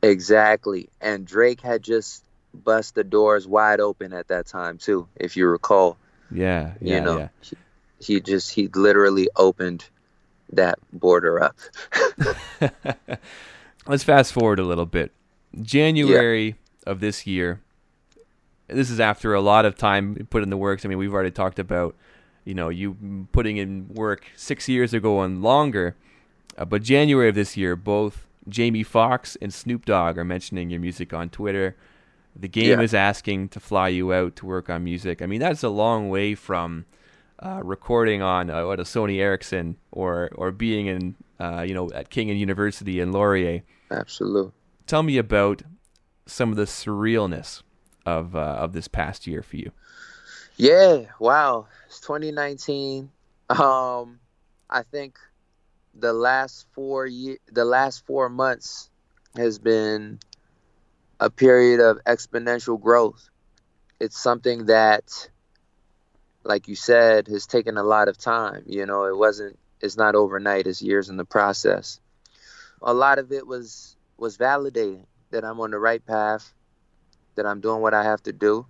[0.04, 0.90] Exactly.
[1.02, 2.25] And Drake had just
[2.56, 5.98] bust the doors wide open at that time too, if you recall.
[6.32, 7.28] Yeah, yeah, you know, yeah.
[7.42, 7.58] he,
[8.00, 9.86] he just he literally opened
[10.52, 11.58] that border up.
[13.88, 15.12] Let's fast forward a little bit.
[15.62, 16.54] January yeah.
[16.92, 17.62] of this year.
[18.68, 20.86] This is after a lot of time put in the works.
[20.86, 21.96] I mean, we've already talked about,
[22.46, 25.96] you know, you putting in work six years ago and longer.
[26.58, 30.80] Uh, but January of this year, both Jamie Foxx and Snoop Dogg are mentioning your
[30.80, 31.76] music on Twitter.
[32.36, 32.82] The game yeah.
[32.82, 35.22] is asking to fly you out to work on music.
[35.22, 36.86] I mean, that's a long way from
[37.40, 41.90] uh, recording on uh, what a Sony Ericsson or or being in uh, you know
[41.92, 43.64] at King and University in Laurier.
[43.92, 44.52] Absolutely.
[44.88, 45.64] Tell me about
[46.26, 47.62] some of the surrealness
[48.06, 49.72] of uh, of this past year for you.
[50.58, 51.68] Yeah, wow.
[51.88, 53.12] It's 2019.
[53.50, 54.20] Um,
[54.70, 55.18] I think
[55.94, 58.90] the last four year, the last four months
[59.36, 60.20] has been
[61.20, 63.30] a period of exponential growth.
[64.00, 65.30] It's something that,
[66.44, 68.64] like you said, has taken a lot of time.
[68.68, 69.58] You know, it wasn't.
[69.82, 70.68] It's not overnight.
[70.68, 72.00] It's years in the process.
[72.82, 76.54] A lot of it was was validating that I'm on the right path,
[77.36, 78.66] that I'm doing what I have to do,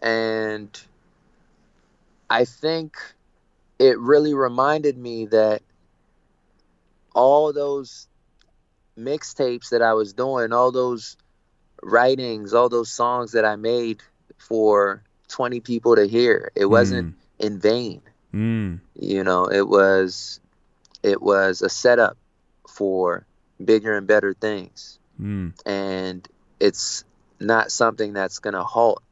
[0.00, 0.78] and
[2.30, 2.96] I think
[3.78, 5.62] it really reminded me that
[7.14, 8.08] all those
[8.98, 11.16] mixtapes that I was doing, all those
[11.84, 14.02] writings, all those songs that I made
[14.38, 17.46] for 20 people to hear, it wasn't mm.
[17.46, 18.02] in vain.
[18.32, 18.80] Mm.
[18.94, 20.40] You know, it was
[21.02, 22.16] it was a setup
[22.68, 23.26] for
[23.62, 24.98] bigger and better things.
[25.20, 25.52] Mm.
[25.64, 26.26] And
[26.58, 27.04] it's
[27.38, 29.02] not something that's going to halt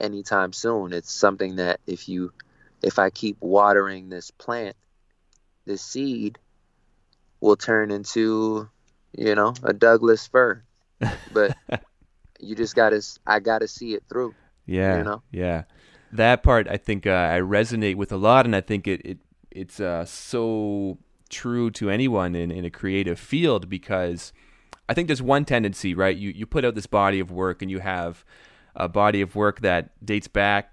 [0.00, 0.92] anytime soon.
[0.92, 2.32] It's something that if you
[2.82, 4.76] if I keep watering this plant,
[5.66, 6.38] this seed,
[7.40, 8.68] will turn into,
[9.16, 10.62] you know, a Douglas fir.
[11.32, 11.56] But
[12.42, 14.34] you just gotta, I gotta see it through.
[14.66, 15.22] Yeah, you know?
[15.30, 15.64] yeah.
[16.12, 19.18] That part I think uh, I resonate with a lot, and I think it, it
[19.50, 20.98] it's uh, so
[21.30, 24.32] true to anyone in, in a creative field because
[24.88, 26.16] I think there's one tendency, right?
[26.16, 28.24] You you put out this body of work, and you have
[28.76, 30.72] a body of work that dates back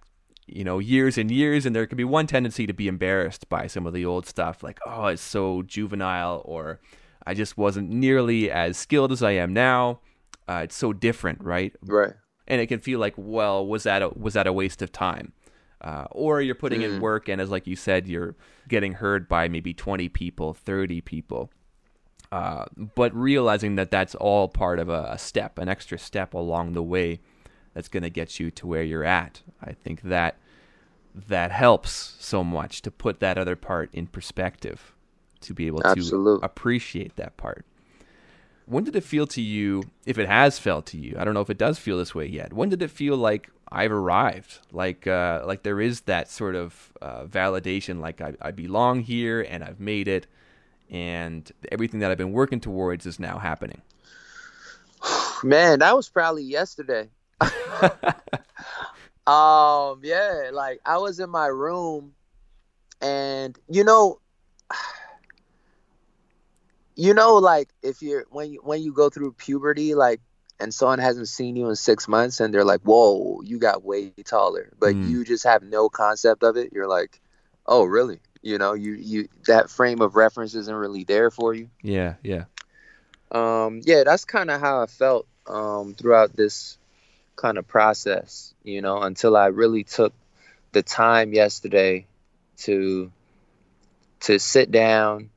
[0.52, 3.68] you know, years and years, and there can be one tendency to be embarrassed by
[3.68, 6.80] some of the old stuff, like, oh, it's so juvenile, or
[7.26, 10.00] I just wasn't nearly as skilled as I am now.
[10.50, 11.74] Uh, it's so different, right?
[11.86, 12.14] Right.
[12.48, 15.34] And it can feel like, well, was that a, was that a waste of time?
[15.82, 16.96] Uh, or you're putting mm.
[16.96, 18.36] in work, and as like you said, you're
[18.68, 21.52] getting heard by maybe 20 people, 30 people.
[22.32, 26.74] Uh, but realizing that that's all part of a, a step, an extra step along
[26.74, 27.20] the way
[27.76, 29.42] that's going to get you to where you're at.
[29.62, 30.38] I think that
[31.16, 34.96] that helps so much to put that other part in perspective,
[35.42, 37.66] to be able to appreciate that part.
[38.70, 41.16] When did it feel to you, if it has felt to you?
[41.18, 42.54] I don't know if it does feel this way yet.
[42.54, 44.60] When did it feel like I've arrived?
[44.72, 49.42] Like, uh, like there is that sort of uh, validation, like I, I belong here
[49.42, 50.28] and I've made it,
[50.88, 53.82] and everything that I've been working towards is now happening.
[55.44, 57.10] Man, that was probably yesterday.
[59.26, 62.14] um, yeah, like I was in my room
[63.02, 64.20] and you know
[67.00, 70.20] you know like if you're when you when you go through puberty like
[70.60, 74.10] and someone hasn't seen you in six months and they're like whoa you got way
[74.26, 75.10] taller but mm.
[75.10, 77.22] you just have no concept of it you're like
[77.66, 78.20] oh really?
[78.42, 81.70] You know you you that frame of reference isn't really there for you.
[81.82, 82.46] Yeah yeah.
[83.32, 86.78] Um yeah that's kind of how i felt um throughout this
[87.36, 90.14] kind of process, you know, until I really took
[90.74, 92.08] the time yesterday
[92.58, 93.12] to
[94.22, 95.30] to sit down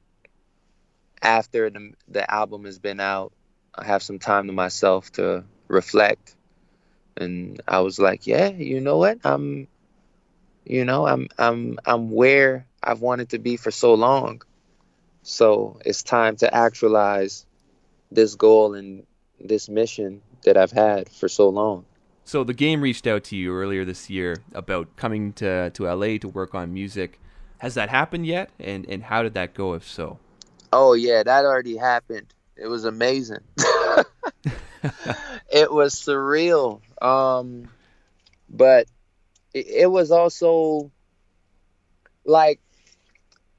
[1.22, 3.32] after the, the album has been out.
[3.74, 6.34] I have some time to myself to reflect.
[7.16, 9.18] And I was like, yeah, you know what?
[9.24, 9.68] I'm
[10.64, 14.42] you know, I'm I'm I'm where I've wanted to be for so long.
[15.22, 17.46] So it's time to actualize
[18.10, 19.06] this goal and
[19.40, 21.84] this mission that I've had for so long.
[22.24, 26.18] So the game reached out to you earlier this year about coming to to LA
[26.18, 27.18] to work on music.
[27.58, 28.50] Has that happened yet?
[28.60, 30.18] And and how did that go if so?
[30.72, 32.32] Oh yeah, that already happened.
[32.56, 33.40] It was amazing.
[35.50, 36.80] it was surreal.
[37.00, 37.68] Um
[38.48, 38.86] but
[39.54, 40.90] it, it was also
[42.24, 42.60] like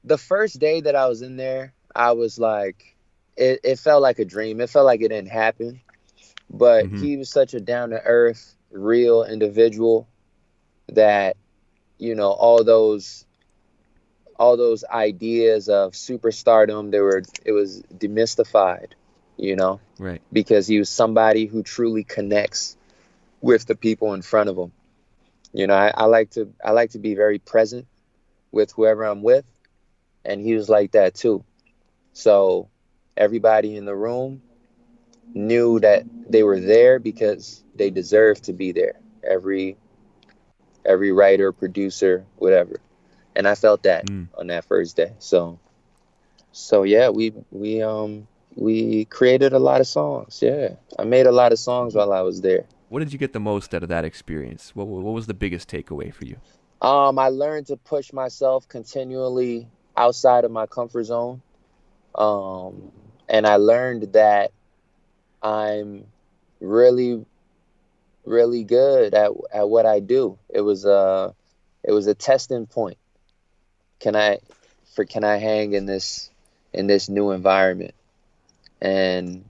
[0.04, 2.96] the first day that I was in there, I was like
[3.36, 4.60] it, it felt like a dream.
[4.60, 5.80] It felt like it didn't happen
[6.50, 7.02] but mm-hmm.
[7.02, 10.08] he was such a down to earth, real individual
[10.88, 11.36] that
[11.98, 13.23] you know all those
[14.38, 18.92] all those ideas of superstardom they were it was demystified
[19.36, 22.76] you know right because he was somebody who truly connects
[23.40, 24.72] with the people in front of him
[25.52, 27.86] you know I, I like to i like to be very present
[28.52, 29.44] with whoever i'm with
[30.24, 31.44] and he was like that too
[32.12, 32.68] So
[33.16, 34.42] everybody in the room
[35.34, 38.94] knew that they were there because they deserved to be there.
[39.22, 39.76] Every
[40.84, 42.80] every writer, producer, whatever.
[43.36, 44.28] And I felt that mm.
[44.38, 45.12] on that first day.
[45.18, 45.58] So
[46.52, 50.40] so yeah, we we um we created a lot of songs.
[50.40, 50.74] Yeah.
[50.98, 52.66] I made a lot of songs while I was there.
[52.88, 54.70] What did you get the most out of that experience?
[54.74, 56.36] What what was the biggest takeaway for you?
[56.80, 59.66] Um I learned to push myself continually
[59.96, 61.42] outside of my comfort zone.
[62.14, 62.92] Um
[63.28, 64.52] and I learned that
[65.42, 66.06] I'm
[66.60, 67.26] really
[68.24, 70.38] really good at at what I do.
[70.48, 71.34] It was a
[71.82, 72.98] it was a testing point.
[74.04, 74.38] Can I
[74.94, 76.28] for can I hang in this
[76.74, 77.94] in this new environment?
[78.78, 79.46] And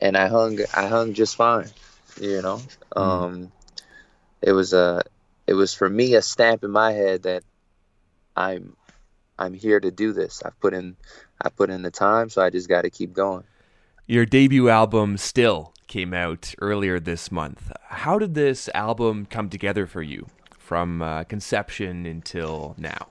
[0.00, 1.68] and I hung I hung just fine,
[2.18, 2.62] you know.
[2.96, 3.02] Mm.
[3.02, 3.52] Um
[4.40, 5.02] it was a
[5.46, 7.44] it was for me a stamp in my head that
[8.34, 8.74] I'm
[9.38, 10.42] I'm here to do this.
[10.42, 10.96] I've put in
[11.38, 13.44] I put in the time, so I just got to keep going.
[14.06, 17.70] Your debut album, Still, came out earlier this month.
[17.88, 20.28] How did this album come together for you
[20.58, 23.08] from uh, conception until now?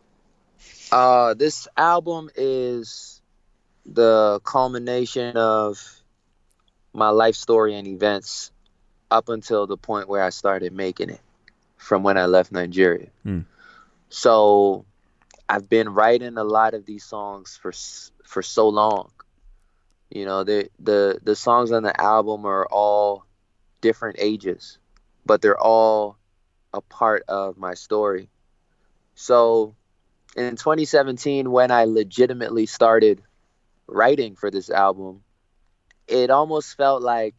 [0.93, 3.21] Uh, this album is
[3.85, 6.01] the culmination of
[6.93, 8.51] my life story and events
[9.09, 11.21] up until the point where I started making it
[11.77, 13.07] from when I left Nigeria.
[13.25, 13.45] Mm.
[14.09, 14.85] So
[15.49, 17.73] I've been writing a lot of these songs for
[18.23, 19.09] for so long
[20.13, 23.25] you know, the the the songs on the album are all
[23.81, 24.77] different ages,
[25.25, 26.17] but they're all
[26.71, 28.29] a part of my story.
[29.15, 29.75] So,
[30.35, 33.21] in 2017 when I legitimately started
[33.87, 35.23] writing for this album,
[36.07, 37.35] it almost felt like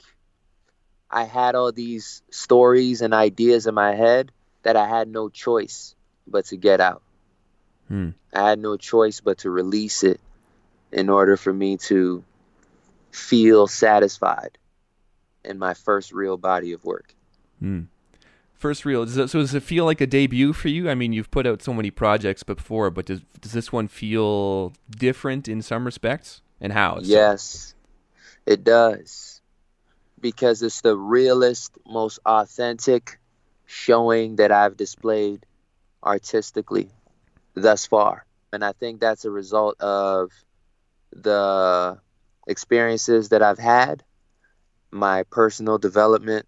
[1.11, 4.33] I had all these stories and ideas in my head
[4.63, 5.95] that I had no choice
[6.27, 7.03] but to get out.
[7.89, 8.11] Hmm.
[8.33, 10.21] I had no choice but to release it
[10.91, 12.25] in order for me to
[13.11, 14.59] feel satisfied
[15.45, 17.15] in my first real body of work.
[17.63, 17.87] Mm.
[18.65, 19.05] First real.
[19.05, 20.89] Does it, so does it feel like a debut for you?
[20.89, 24.73] I mean, you've put out so many projects before, but does does this one feel
[24.89, 26.41] different in some respects?
[26.63, 27.01] And how?
[27.03, 27.75] Yes,
[28.47, 29.43] it does,
[30.19, 33.19] because it's the realest, most authentic
[33.67, 35.45] showing that I've displayed
[36.03, 36.89] artistically
[37.53, 40.31] thus far, and I think that's a result of
[41.13, 42.01] the
[42.47, 44.03] experiences that I've had,
[44.91, 46.47] my personal development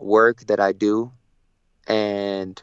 [0.00, 1.12] work that I do,
[1.86, 2.62] and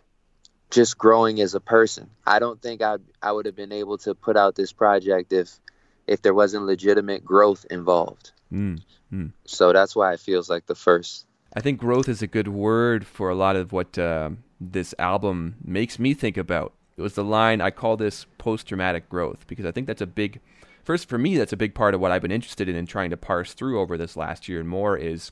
[0.69, 2.09] just growing as a person.
[2.25, 5.59] I don't think I I would have been able to put out this project if
[6.07, 8.31] if there wasn't legitimate growth involved.
[8.51, 8.81] Mm,
[9.13, 9.31] mm.
[9.45, 11.25] So that's why it feels like the first.
[11.53, 15.55] I think growth is a good word for a lot of what uh, this album
[15.63, 16.73] makes me think about.
[16.97, 20.07] It was the line I call this post traumatic growth because I think that's a
[20.07, 20.41] big
[20.83, 23.09] first for me that's a big part of what I've been interested in and trying
[23.11, 25.31] to parse through over this last year and more is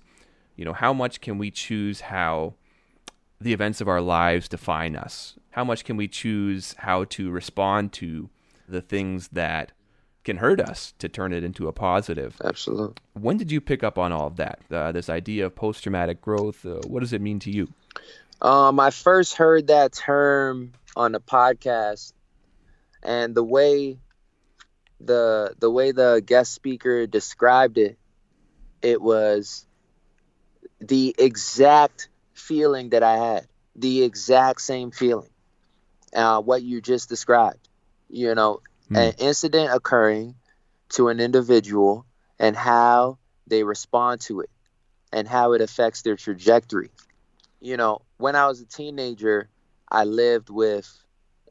[0.56, 2.54] you know how much can we choose how
[3.40, 5.36] the events of our lives define us?
[5.52, 8.30] How much can we choose how to respond to
[8.68, 9.72] the things that
[10.24, 12.36] can hurt us to turn it into a positive?
[12.44, 12.96] Absolutely.
[13.14, 14.60] When did you pick up on all of that?
[14.70, 17.70] Uh, this idea of post-traumatic growth uh, what does it mean to you?
[18.42, 22.14] Um, i first heard that term on a podcast
[23.02, 23.98] and the way
[25.00, 27.98] the the way the guest speaker described it,
[28.82, 29.66] it was
[30.80, 35.30] the exact feeling that I had, the exact same feeling,
[36.16, 37.68] uh, what you just described.
[38.10, 38.98] You know, mm.
[38.98, 40.36] an incident occurring
[40.90, 42.06] to an individual
[42.40, 43.18] and how
[43.48, 44.50] they respond to it
[45.12, 46.90] and how it affects their trajectory.
[47.60, 49.50] You know, when I was a teenager,
[49.90, 50.88] I lived with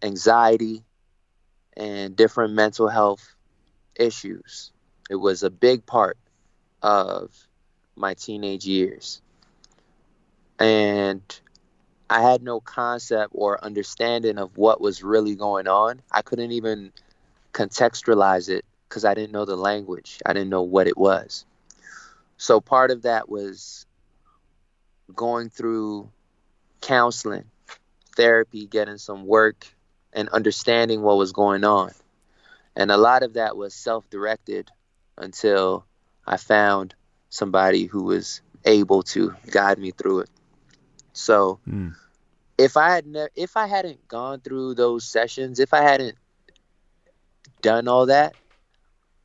[0.03, 0.85] anxiety
[1.77, 3.35] and different mental health
[3.99, 4.73] issues.
[5.11, 6.19] It was a big part
[6.83, 7.35] of
[7.97, 9.23] my teenage years.
[10.59, 11.23] And
[12.09, 16.03] I had no concept or understanding of what was really going on.
[16.11, 16.93] I couldn't even
[17.53, 21.45] contextualize it because I didn't know the language, I didn't know what it was.
[22.39, 23.87] So part of that was
[25.15, 26.09] going through
[26.81, 27.45] counseling,
[28.15, 29.67] therapy, getting some work,
[30.13, 31.91] and understanding what was going on.
[32.77, 34.71] And a lot of that was self directed
[35.17, 35.85] until
[36.27, 36.95] I found
[37.31, 40.31] somebody who was able to guide me through it.
[41.17, 41.95] So mm.
[42.59, 46.17] if I had ne- if I hadn't gone through those sessions, if I hadn't
[47.63, 48.35] done all that,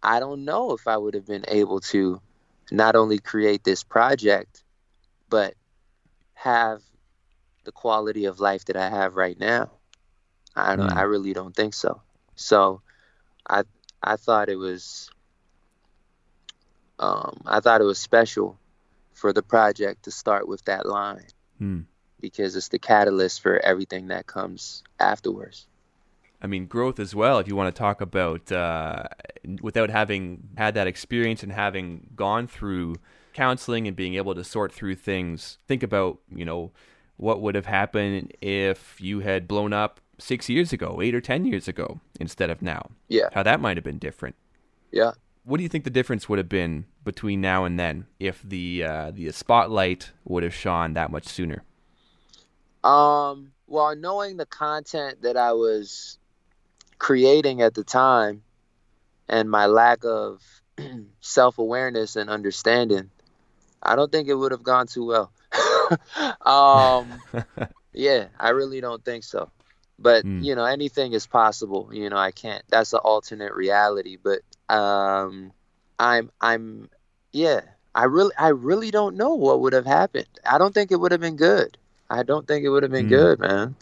[0.02, 2.22] I don't know if I would have been able to
[2.72, 4.64] not only create this project,
[5.30, 5.54] but
[6.34, 6.82] have
[7.66, 9.70] the quality of life that I have right now.
[10.56, 10.92] I don't.
[10.92, 10.96] Mm.
[10.96, 12.02] I really don't think so.
[12.38, 12.82] So
[13.50, 13.64] I
[14.02, 15.12] I thought it was
[17.00, 18.58] um, I thought it was special
[19.14, 21.28] for the project to start with that line
[21.62, 21.82] Hmm.
[22.20, 25.68] because it's the catalyst for everything that comes afterwards.
[26.41, 27.38] I mean, growth as well.
[27.38, 29.03] If you want to talk about uh,
[29.62, 32.95] without having had that experience and having gone through
[33.34, 36.72] counseling and being able to sort through things, think about you know
[37.18, 41.45] what would have happened if you had blown up six years ago, eight or ten
[41.45, 42.89] years ago, instead of now.
[43.07, 44.36] Yeah, How that might have been different.
[44.91, 45.12] yeah.
[45.44, 48.84] What do you think the difference would have been between now and then if the
[48.84, 51.64] uh, the spotlight would have shone that much sooner?
[52.84, 56.18] Um, well, knowing the content that I was
[56.98, 58.44] creating at the time
[59.28, 60.42] and my lack of
[61.22, 63.10] self awareness and understanding,
[63.82, 65.32] I don't think it would have gone too well.
[66.46, 67.22] um,
[67.94, 69.50] yeah, I really don't think so.
[69.98, 70.44] But Mm.
[70.44, 71.89] you know, anything is possible.
[71.94, 72.64] You know, I can't.
[72.70, 74.18] That's an alternate reality.
[74.22, 74.39] But
[74.72, 75.52] um,
[76.00, 76.90] I'm, I'm,
[77.32, 77.62] yeah.
[77.94, 80.28] I really, I really don't know what would have happened.
[80.50, 81.78] I don't think it would have been good.
[82.10, 83.10] I don't think it would have been Mm.
[83.10, 83.76] good, man.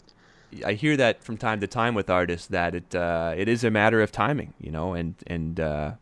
[0.66, 3.70] I hear that from time to time with artists that it uh, it is a
[3.70, 5.92] matter of timing, you know, and and uh,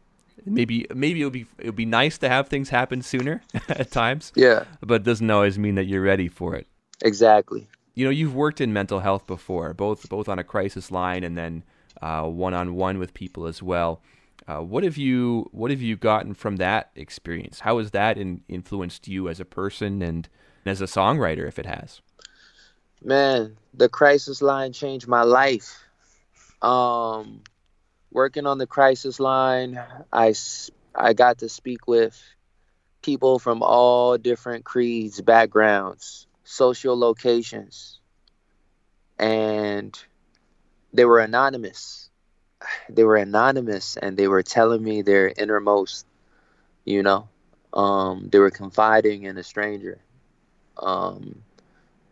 [0.46, 4.64] maybe maybe it'll be it'll be nice to have things happen sooner at times, Yeah,
[4.80, 6.66] but it doesn't always mean that you're ready for it.
[7.02, 7.68] exactly.
[7.94, 11.36] You know, you've worked in mental health before, both both on a crisis line and
[11.36, 11.62] then
[12.00, 14.00] one on one with people as well.
[14.48, 17.60] Uh, what have you what have you gotten from that experience?
[17.60, 20.26] How has that in, influenced you as a person and
[20.64, 22.00] as a songwriter, if it has?
[23.04, 25.84] Man, the crisis line changed my life.
[26.62, 27.42] Um,
[28.10, 29.78] working on the crisis line,
[30.10, 30.34] I
[30.94, 32.18] I got to speak with
[33.02, 38.00] people from all different creeds, backgrounds, social locations,
[39.18, 39.96] and
[40.94, 42.07] they were anonymous.
[42.88, 46.06] They were anonymous and they were telling me their innermost,
[46.84, 47.28] you know.
[47.72, 49.98] Um, they were confiding in a stranger.
[50.76, 51.42] Um,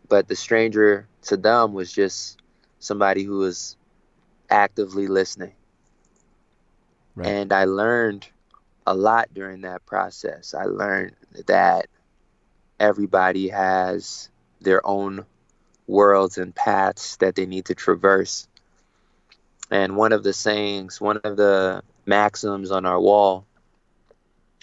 [0.07, 2.39] but the stranger to them was just
[2.79, 3.75] somebody who was
[4.49, 5.53] actively listening.
[7.15, 7.27] Right.
[7.27, 8.27] And I learned
[8.85, 10.53] a lot during that process.
[10.53, 11.15] I learned
[11.47, 11.87] that
[12.79, 14.29] everybody has
[14.61, 15.25] their own
[15.87, 18.47] worlds and paths that they need to traverse.
[19.71, 23.45] And one of the sayings, one of the maxims on our wall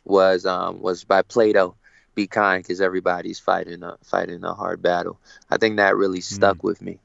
[0.04, 1.76] was um, was by Plato
[2.14, 5.18] be kind because everybody's fighting a fighting a hard battle.
[5.50, 6.98] I think that really stuck with me.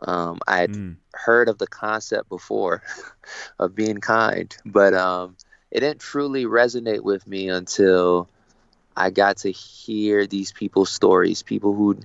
[0.00, 0.96] Um, I had Mm.
[1.14, 2.82] heard of the concept before
[3.58, 5.36] of being kind, but um,
[5.70, 8.28] it didn't truly resonate with me until
[8.96, 11.98] I got to hear these people's stories, people who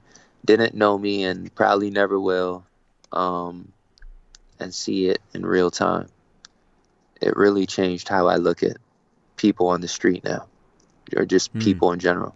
[0.45, 2.65] didn't know me and probably never will,
[3.11, 3.71] um,
[4.59, 6.07] and see it in real time.
[7.21, 8.77] It really changed how I look at
[9.35, 10.47] people on the street now,
[11.15, 11.59] or just Hmm.
[11.59, 12.35] people in general.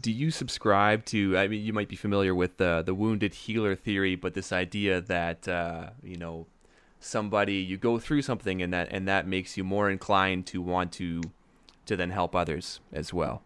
[0.00, 3.74] do you subscribe to i mean you might be familiar with the the wounded healer
[3.74, 6.46] theory but this idea that uh, you know
[7.00, 10.92] somebody you go through something and that and that makes you more inclined to want
[10.92, 11.20] to
[11.86, 13.42] to then help others as well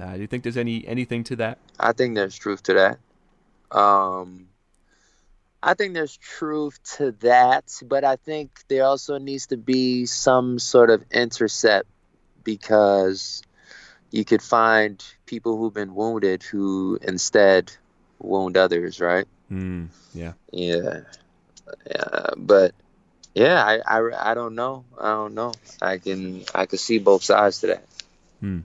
[0.00, 2.98] uh, do you think there's any anything to that I think there's truth to that.
[3.76, 4.48] Um,
[5.62, 10.58] I think there's truth to that, but I think there also needs to be some
[10.58, 11.88] sort of intercept
[12.44, 13.42] because
[14.10, 17.72] you could find people who've been wounded who instead
[18.18, 19.26] wound others, right?
[19.50, 21.00] mm, yeah Yeah,
[21.86, 22.72] yeah, but
[23.34, 24.84] yeah, I, I, I don't know.
[24.98, 25.52] I don't know.
[25.82, 27.84] I can I can see both sides to that.
[28.42, 28.64] Mm.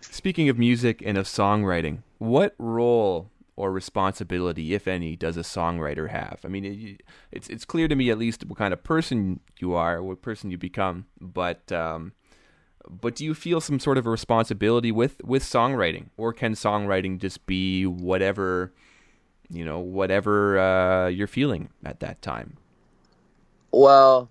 [0.00, 6.10] speaking of music and of songwriting what role or responsibility, if any, does a songwriter
[6.10, 6.40] have?
[6.44, 7.02] I mean, it,
[7.32, 10.50] it's it's clear to me at least what kind of person you are, what person
[10.50, 11.06] you become.
[11.20, 12.12] But um,
[12.88, 17.18] but do you feel some sort of a responsibility with with songwriting, or can songwriting
[17.18, 18.72] just be whatever
[19.50, 22.56] you know, whatever uh, you're feeling at that time?
[23.72, 24.30] Well,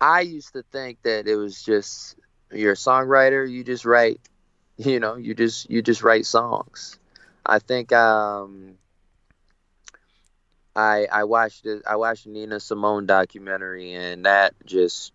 [0.00, 2.16] I used to think that it was just
[2.52, 4.20] you're a songwriter, you just write,
[4.76, 6.98] you know, you just you just write songs.
[7.46, 8.78] I think um
[10.74, 15.12] I I watched it I watched Nina Simone documentary and that just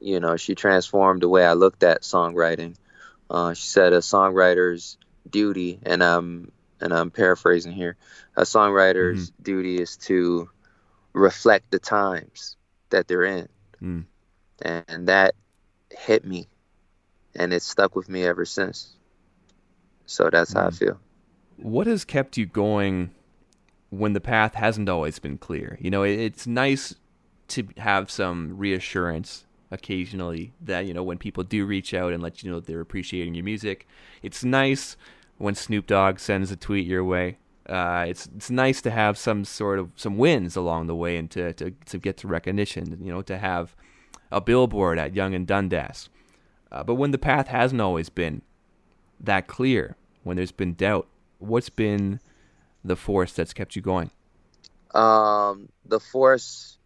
[0.00, 2.74] you know, she transformed the way I looked at songwriting.
[3.28, 4.96] Uh, she said a songwriter's
[5.28, 7.96] duty and I'm and I'm paraphrasing here,
[8.36, 10.48] a songwriter's duty is to
[11.12, 12.56] reflect the times
[12.90, 13.48] that they're in.
[13.82, 14.04] Mm.
[14.62, 15.34] And that
[15.90, 16.48] hit me
[17.34, 18.96] and it stuck with me ever since.
[20.06, 20.78] So that's how I Mm.
[20.78, 21.00] feel.
[21.62, 23.10] What has kept you going
[23.90, 25.78] when the path hasn't always been clear?
[25.80, 26.94] You know, it's nice
[27.48, 32.42] to have some reassurance occasionally that you know when people do reach out and let
[32.42, 33.86] you know that they're appreciating your music.
[34.22, 34.96] It's nice
[35.38, 37.38] when Snoop Dogg sends a tweet your way.
[37.68, 41.30] Uh, it's it's nice to have some sort of some wins along the way and
[41.30, 42.98] to, to, to get to recognition.
[43.02, 43.76] You know, to have
[44.32, 46.08] a billboard at Yonge and Dundas.
[46.72, 48.42] Uh, but when the path hasn't always been
[49.18, 51.08] that clear, when there's been doubt,
[51.40, 52.20] what's been
[52.84, 54.10] the force that's kept you going?
[54.94, 56.78] Um, the force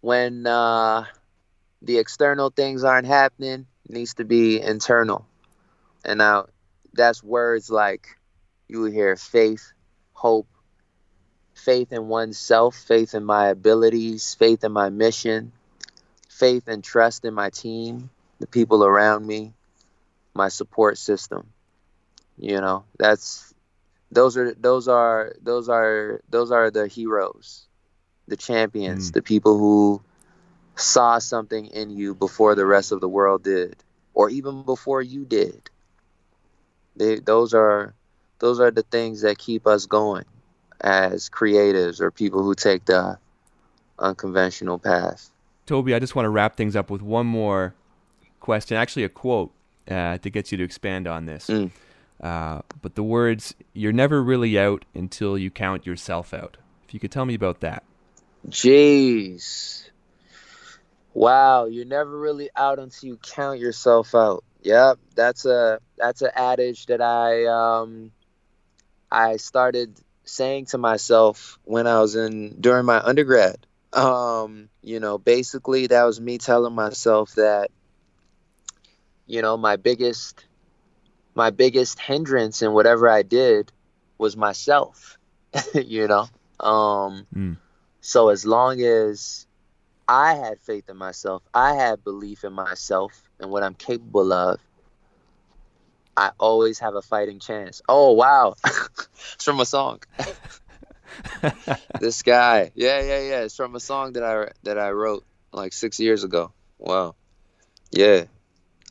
[0.00, 1.04] when uh,
[1.82, 5.26] the external things aren't happening needs to be internal.
[6.04, 6.46] And now
[6.92, 8.06] that's words like
[8.68, 9.72] you hear faith,
[10.12, 10.48] hope,
[11.54, 15.52] faith in oneself, faith in my abilities, faith in my mission,
[16.28, 19.52] faith and trust in my team, the people around me,
[20.34, 21.52] my support system.
[22.40, 23.52] You know, that's
[24.10, 27.66] those are those are those are those are the heroes,
[28.28, 29.14] the champions, mm.
[29.14, 30.00] the people who
[30.74, 33.76] saw something in you before the rest of the world did,
[34.14, 35.68] or even before you did.
[36.96, 37.94] They, those are
[38.38, 40.24] those are the things that keep us going
[40.80, 43.18] as creatives or people who take the
[43.98, 45.30] unconventional path.
[45.66, 47.74] Toby, I just want to wrap things up with one more
[48.40, 49.52] question, actually a quote
[49.90, 51.48] uh, to get you to expand on this.
[51.48, 51.70] Mm.
[52.22, 56.56] Uh, but the words, you're never really out until you count yourself out.
[56.86, 57.82] If you could tell me about that.
[58.48, 59.88] Jeez.
[61.14, 64.44] Wow, you're never really out until you count yourself out.
[64.62, 68.12] Yep, that's a that's an adage that I um
[69.10, 73.66] I started saying to myself when I was in during my undergrad.
[73.92, 77.70] Um, you know, basically that was me telling myself that
[79.26, 80.44] you know, my biggest
[81.40, 83.72] my biggest hindrance in whatever I did
[84.18, 85.16] was myself,
[85.74, 86.28] you know.
[86.60, 87.56] Um mm.
[88.02, 89.46] so as long as
[90.06, 94.60] I had faith in myself, I had belief in myself and what I'm capable of,
[96.14, 97.80] I always have a fighting chance.
[97.88, 98.54] Oh wow.
[99.34, 100.00] it's from a song.
[102.00, 102.70] this guy.
[102.74, 103.40] Yeah, yeah, yeah.
[103.44, 105.24] It's from a song that I that I wrote
[105.54, 106.52] like 6 years ago.
[106.76, 107.14] Wow.
[107.90, 108.24] Yeah.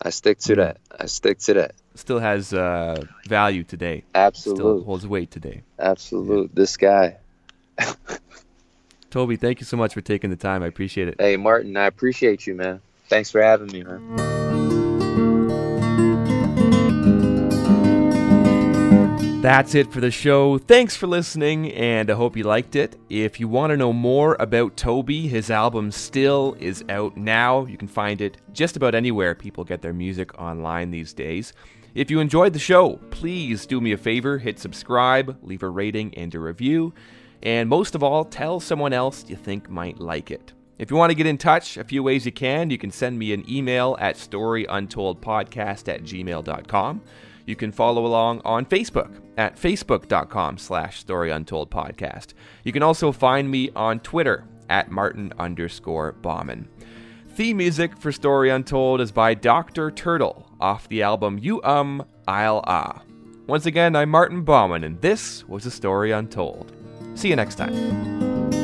[0.01, 0.77] I stick to that.
[0.89, 1.75] I stick to that.
[1.99, 4.05] Still has uh, value today.
[4.15, 4.61] Absolutely.
[4.61, 5.63] Still holds weight today.
[5.77, 6.49] Absolute.
[6.49, 6.53] Yeah.
[6.53, 7.17] This guy.
[9.09, 10.63] Toby, thank you so much for taking the time.
[10.63, 11.15] I appreciate it.
[11.19, 12.79] Hey, Martin, I appreciate you, man.
[13.09, 14.15] Thanks for having me, man.
[19.41, 20.57] That's it for the show.
[20.57, 22.95] Thanks for listening, and I hope you liked it.
[23.09, 27.65] If you want to know more about Toby, his album Still is out now.
[27.65, 31.51] You can find it just about anywhere people get their music online these days.
[31.95, 36.13] If you enjoyed the show, please do me a favor hit subscribe, leave a rating
[36.15, 36.93] and a review,
[37.41, 40.53] and most of all, tell someone else you think might like it.
[40.77, 42.69] If you want to get in touch, a few ways you can.
[42.69, 47.01] You can send me an email at storyuntoldpodcast at gmail.com.
[47.45, 52.33] You can follow along on Facebook at facebook.com slash storyuntoldpodcast.
[52.63, 56.69] You can also find me on Twitter at martin underscore bauman.
[57.39, 59.91] Theme music for Story Untold is by Dr.
[59.91, 63.01] Turtle off the album You Um, I'll Ah.
[63.47, 66.73] Once again, I'm Martin Bauman, and this was A Story Untold.
[67.15, 68.58] See you next time.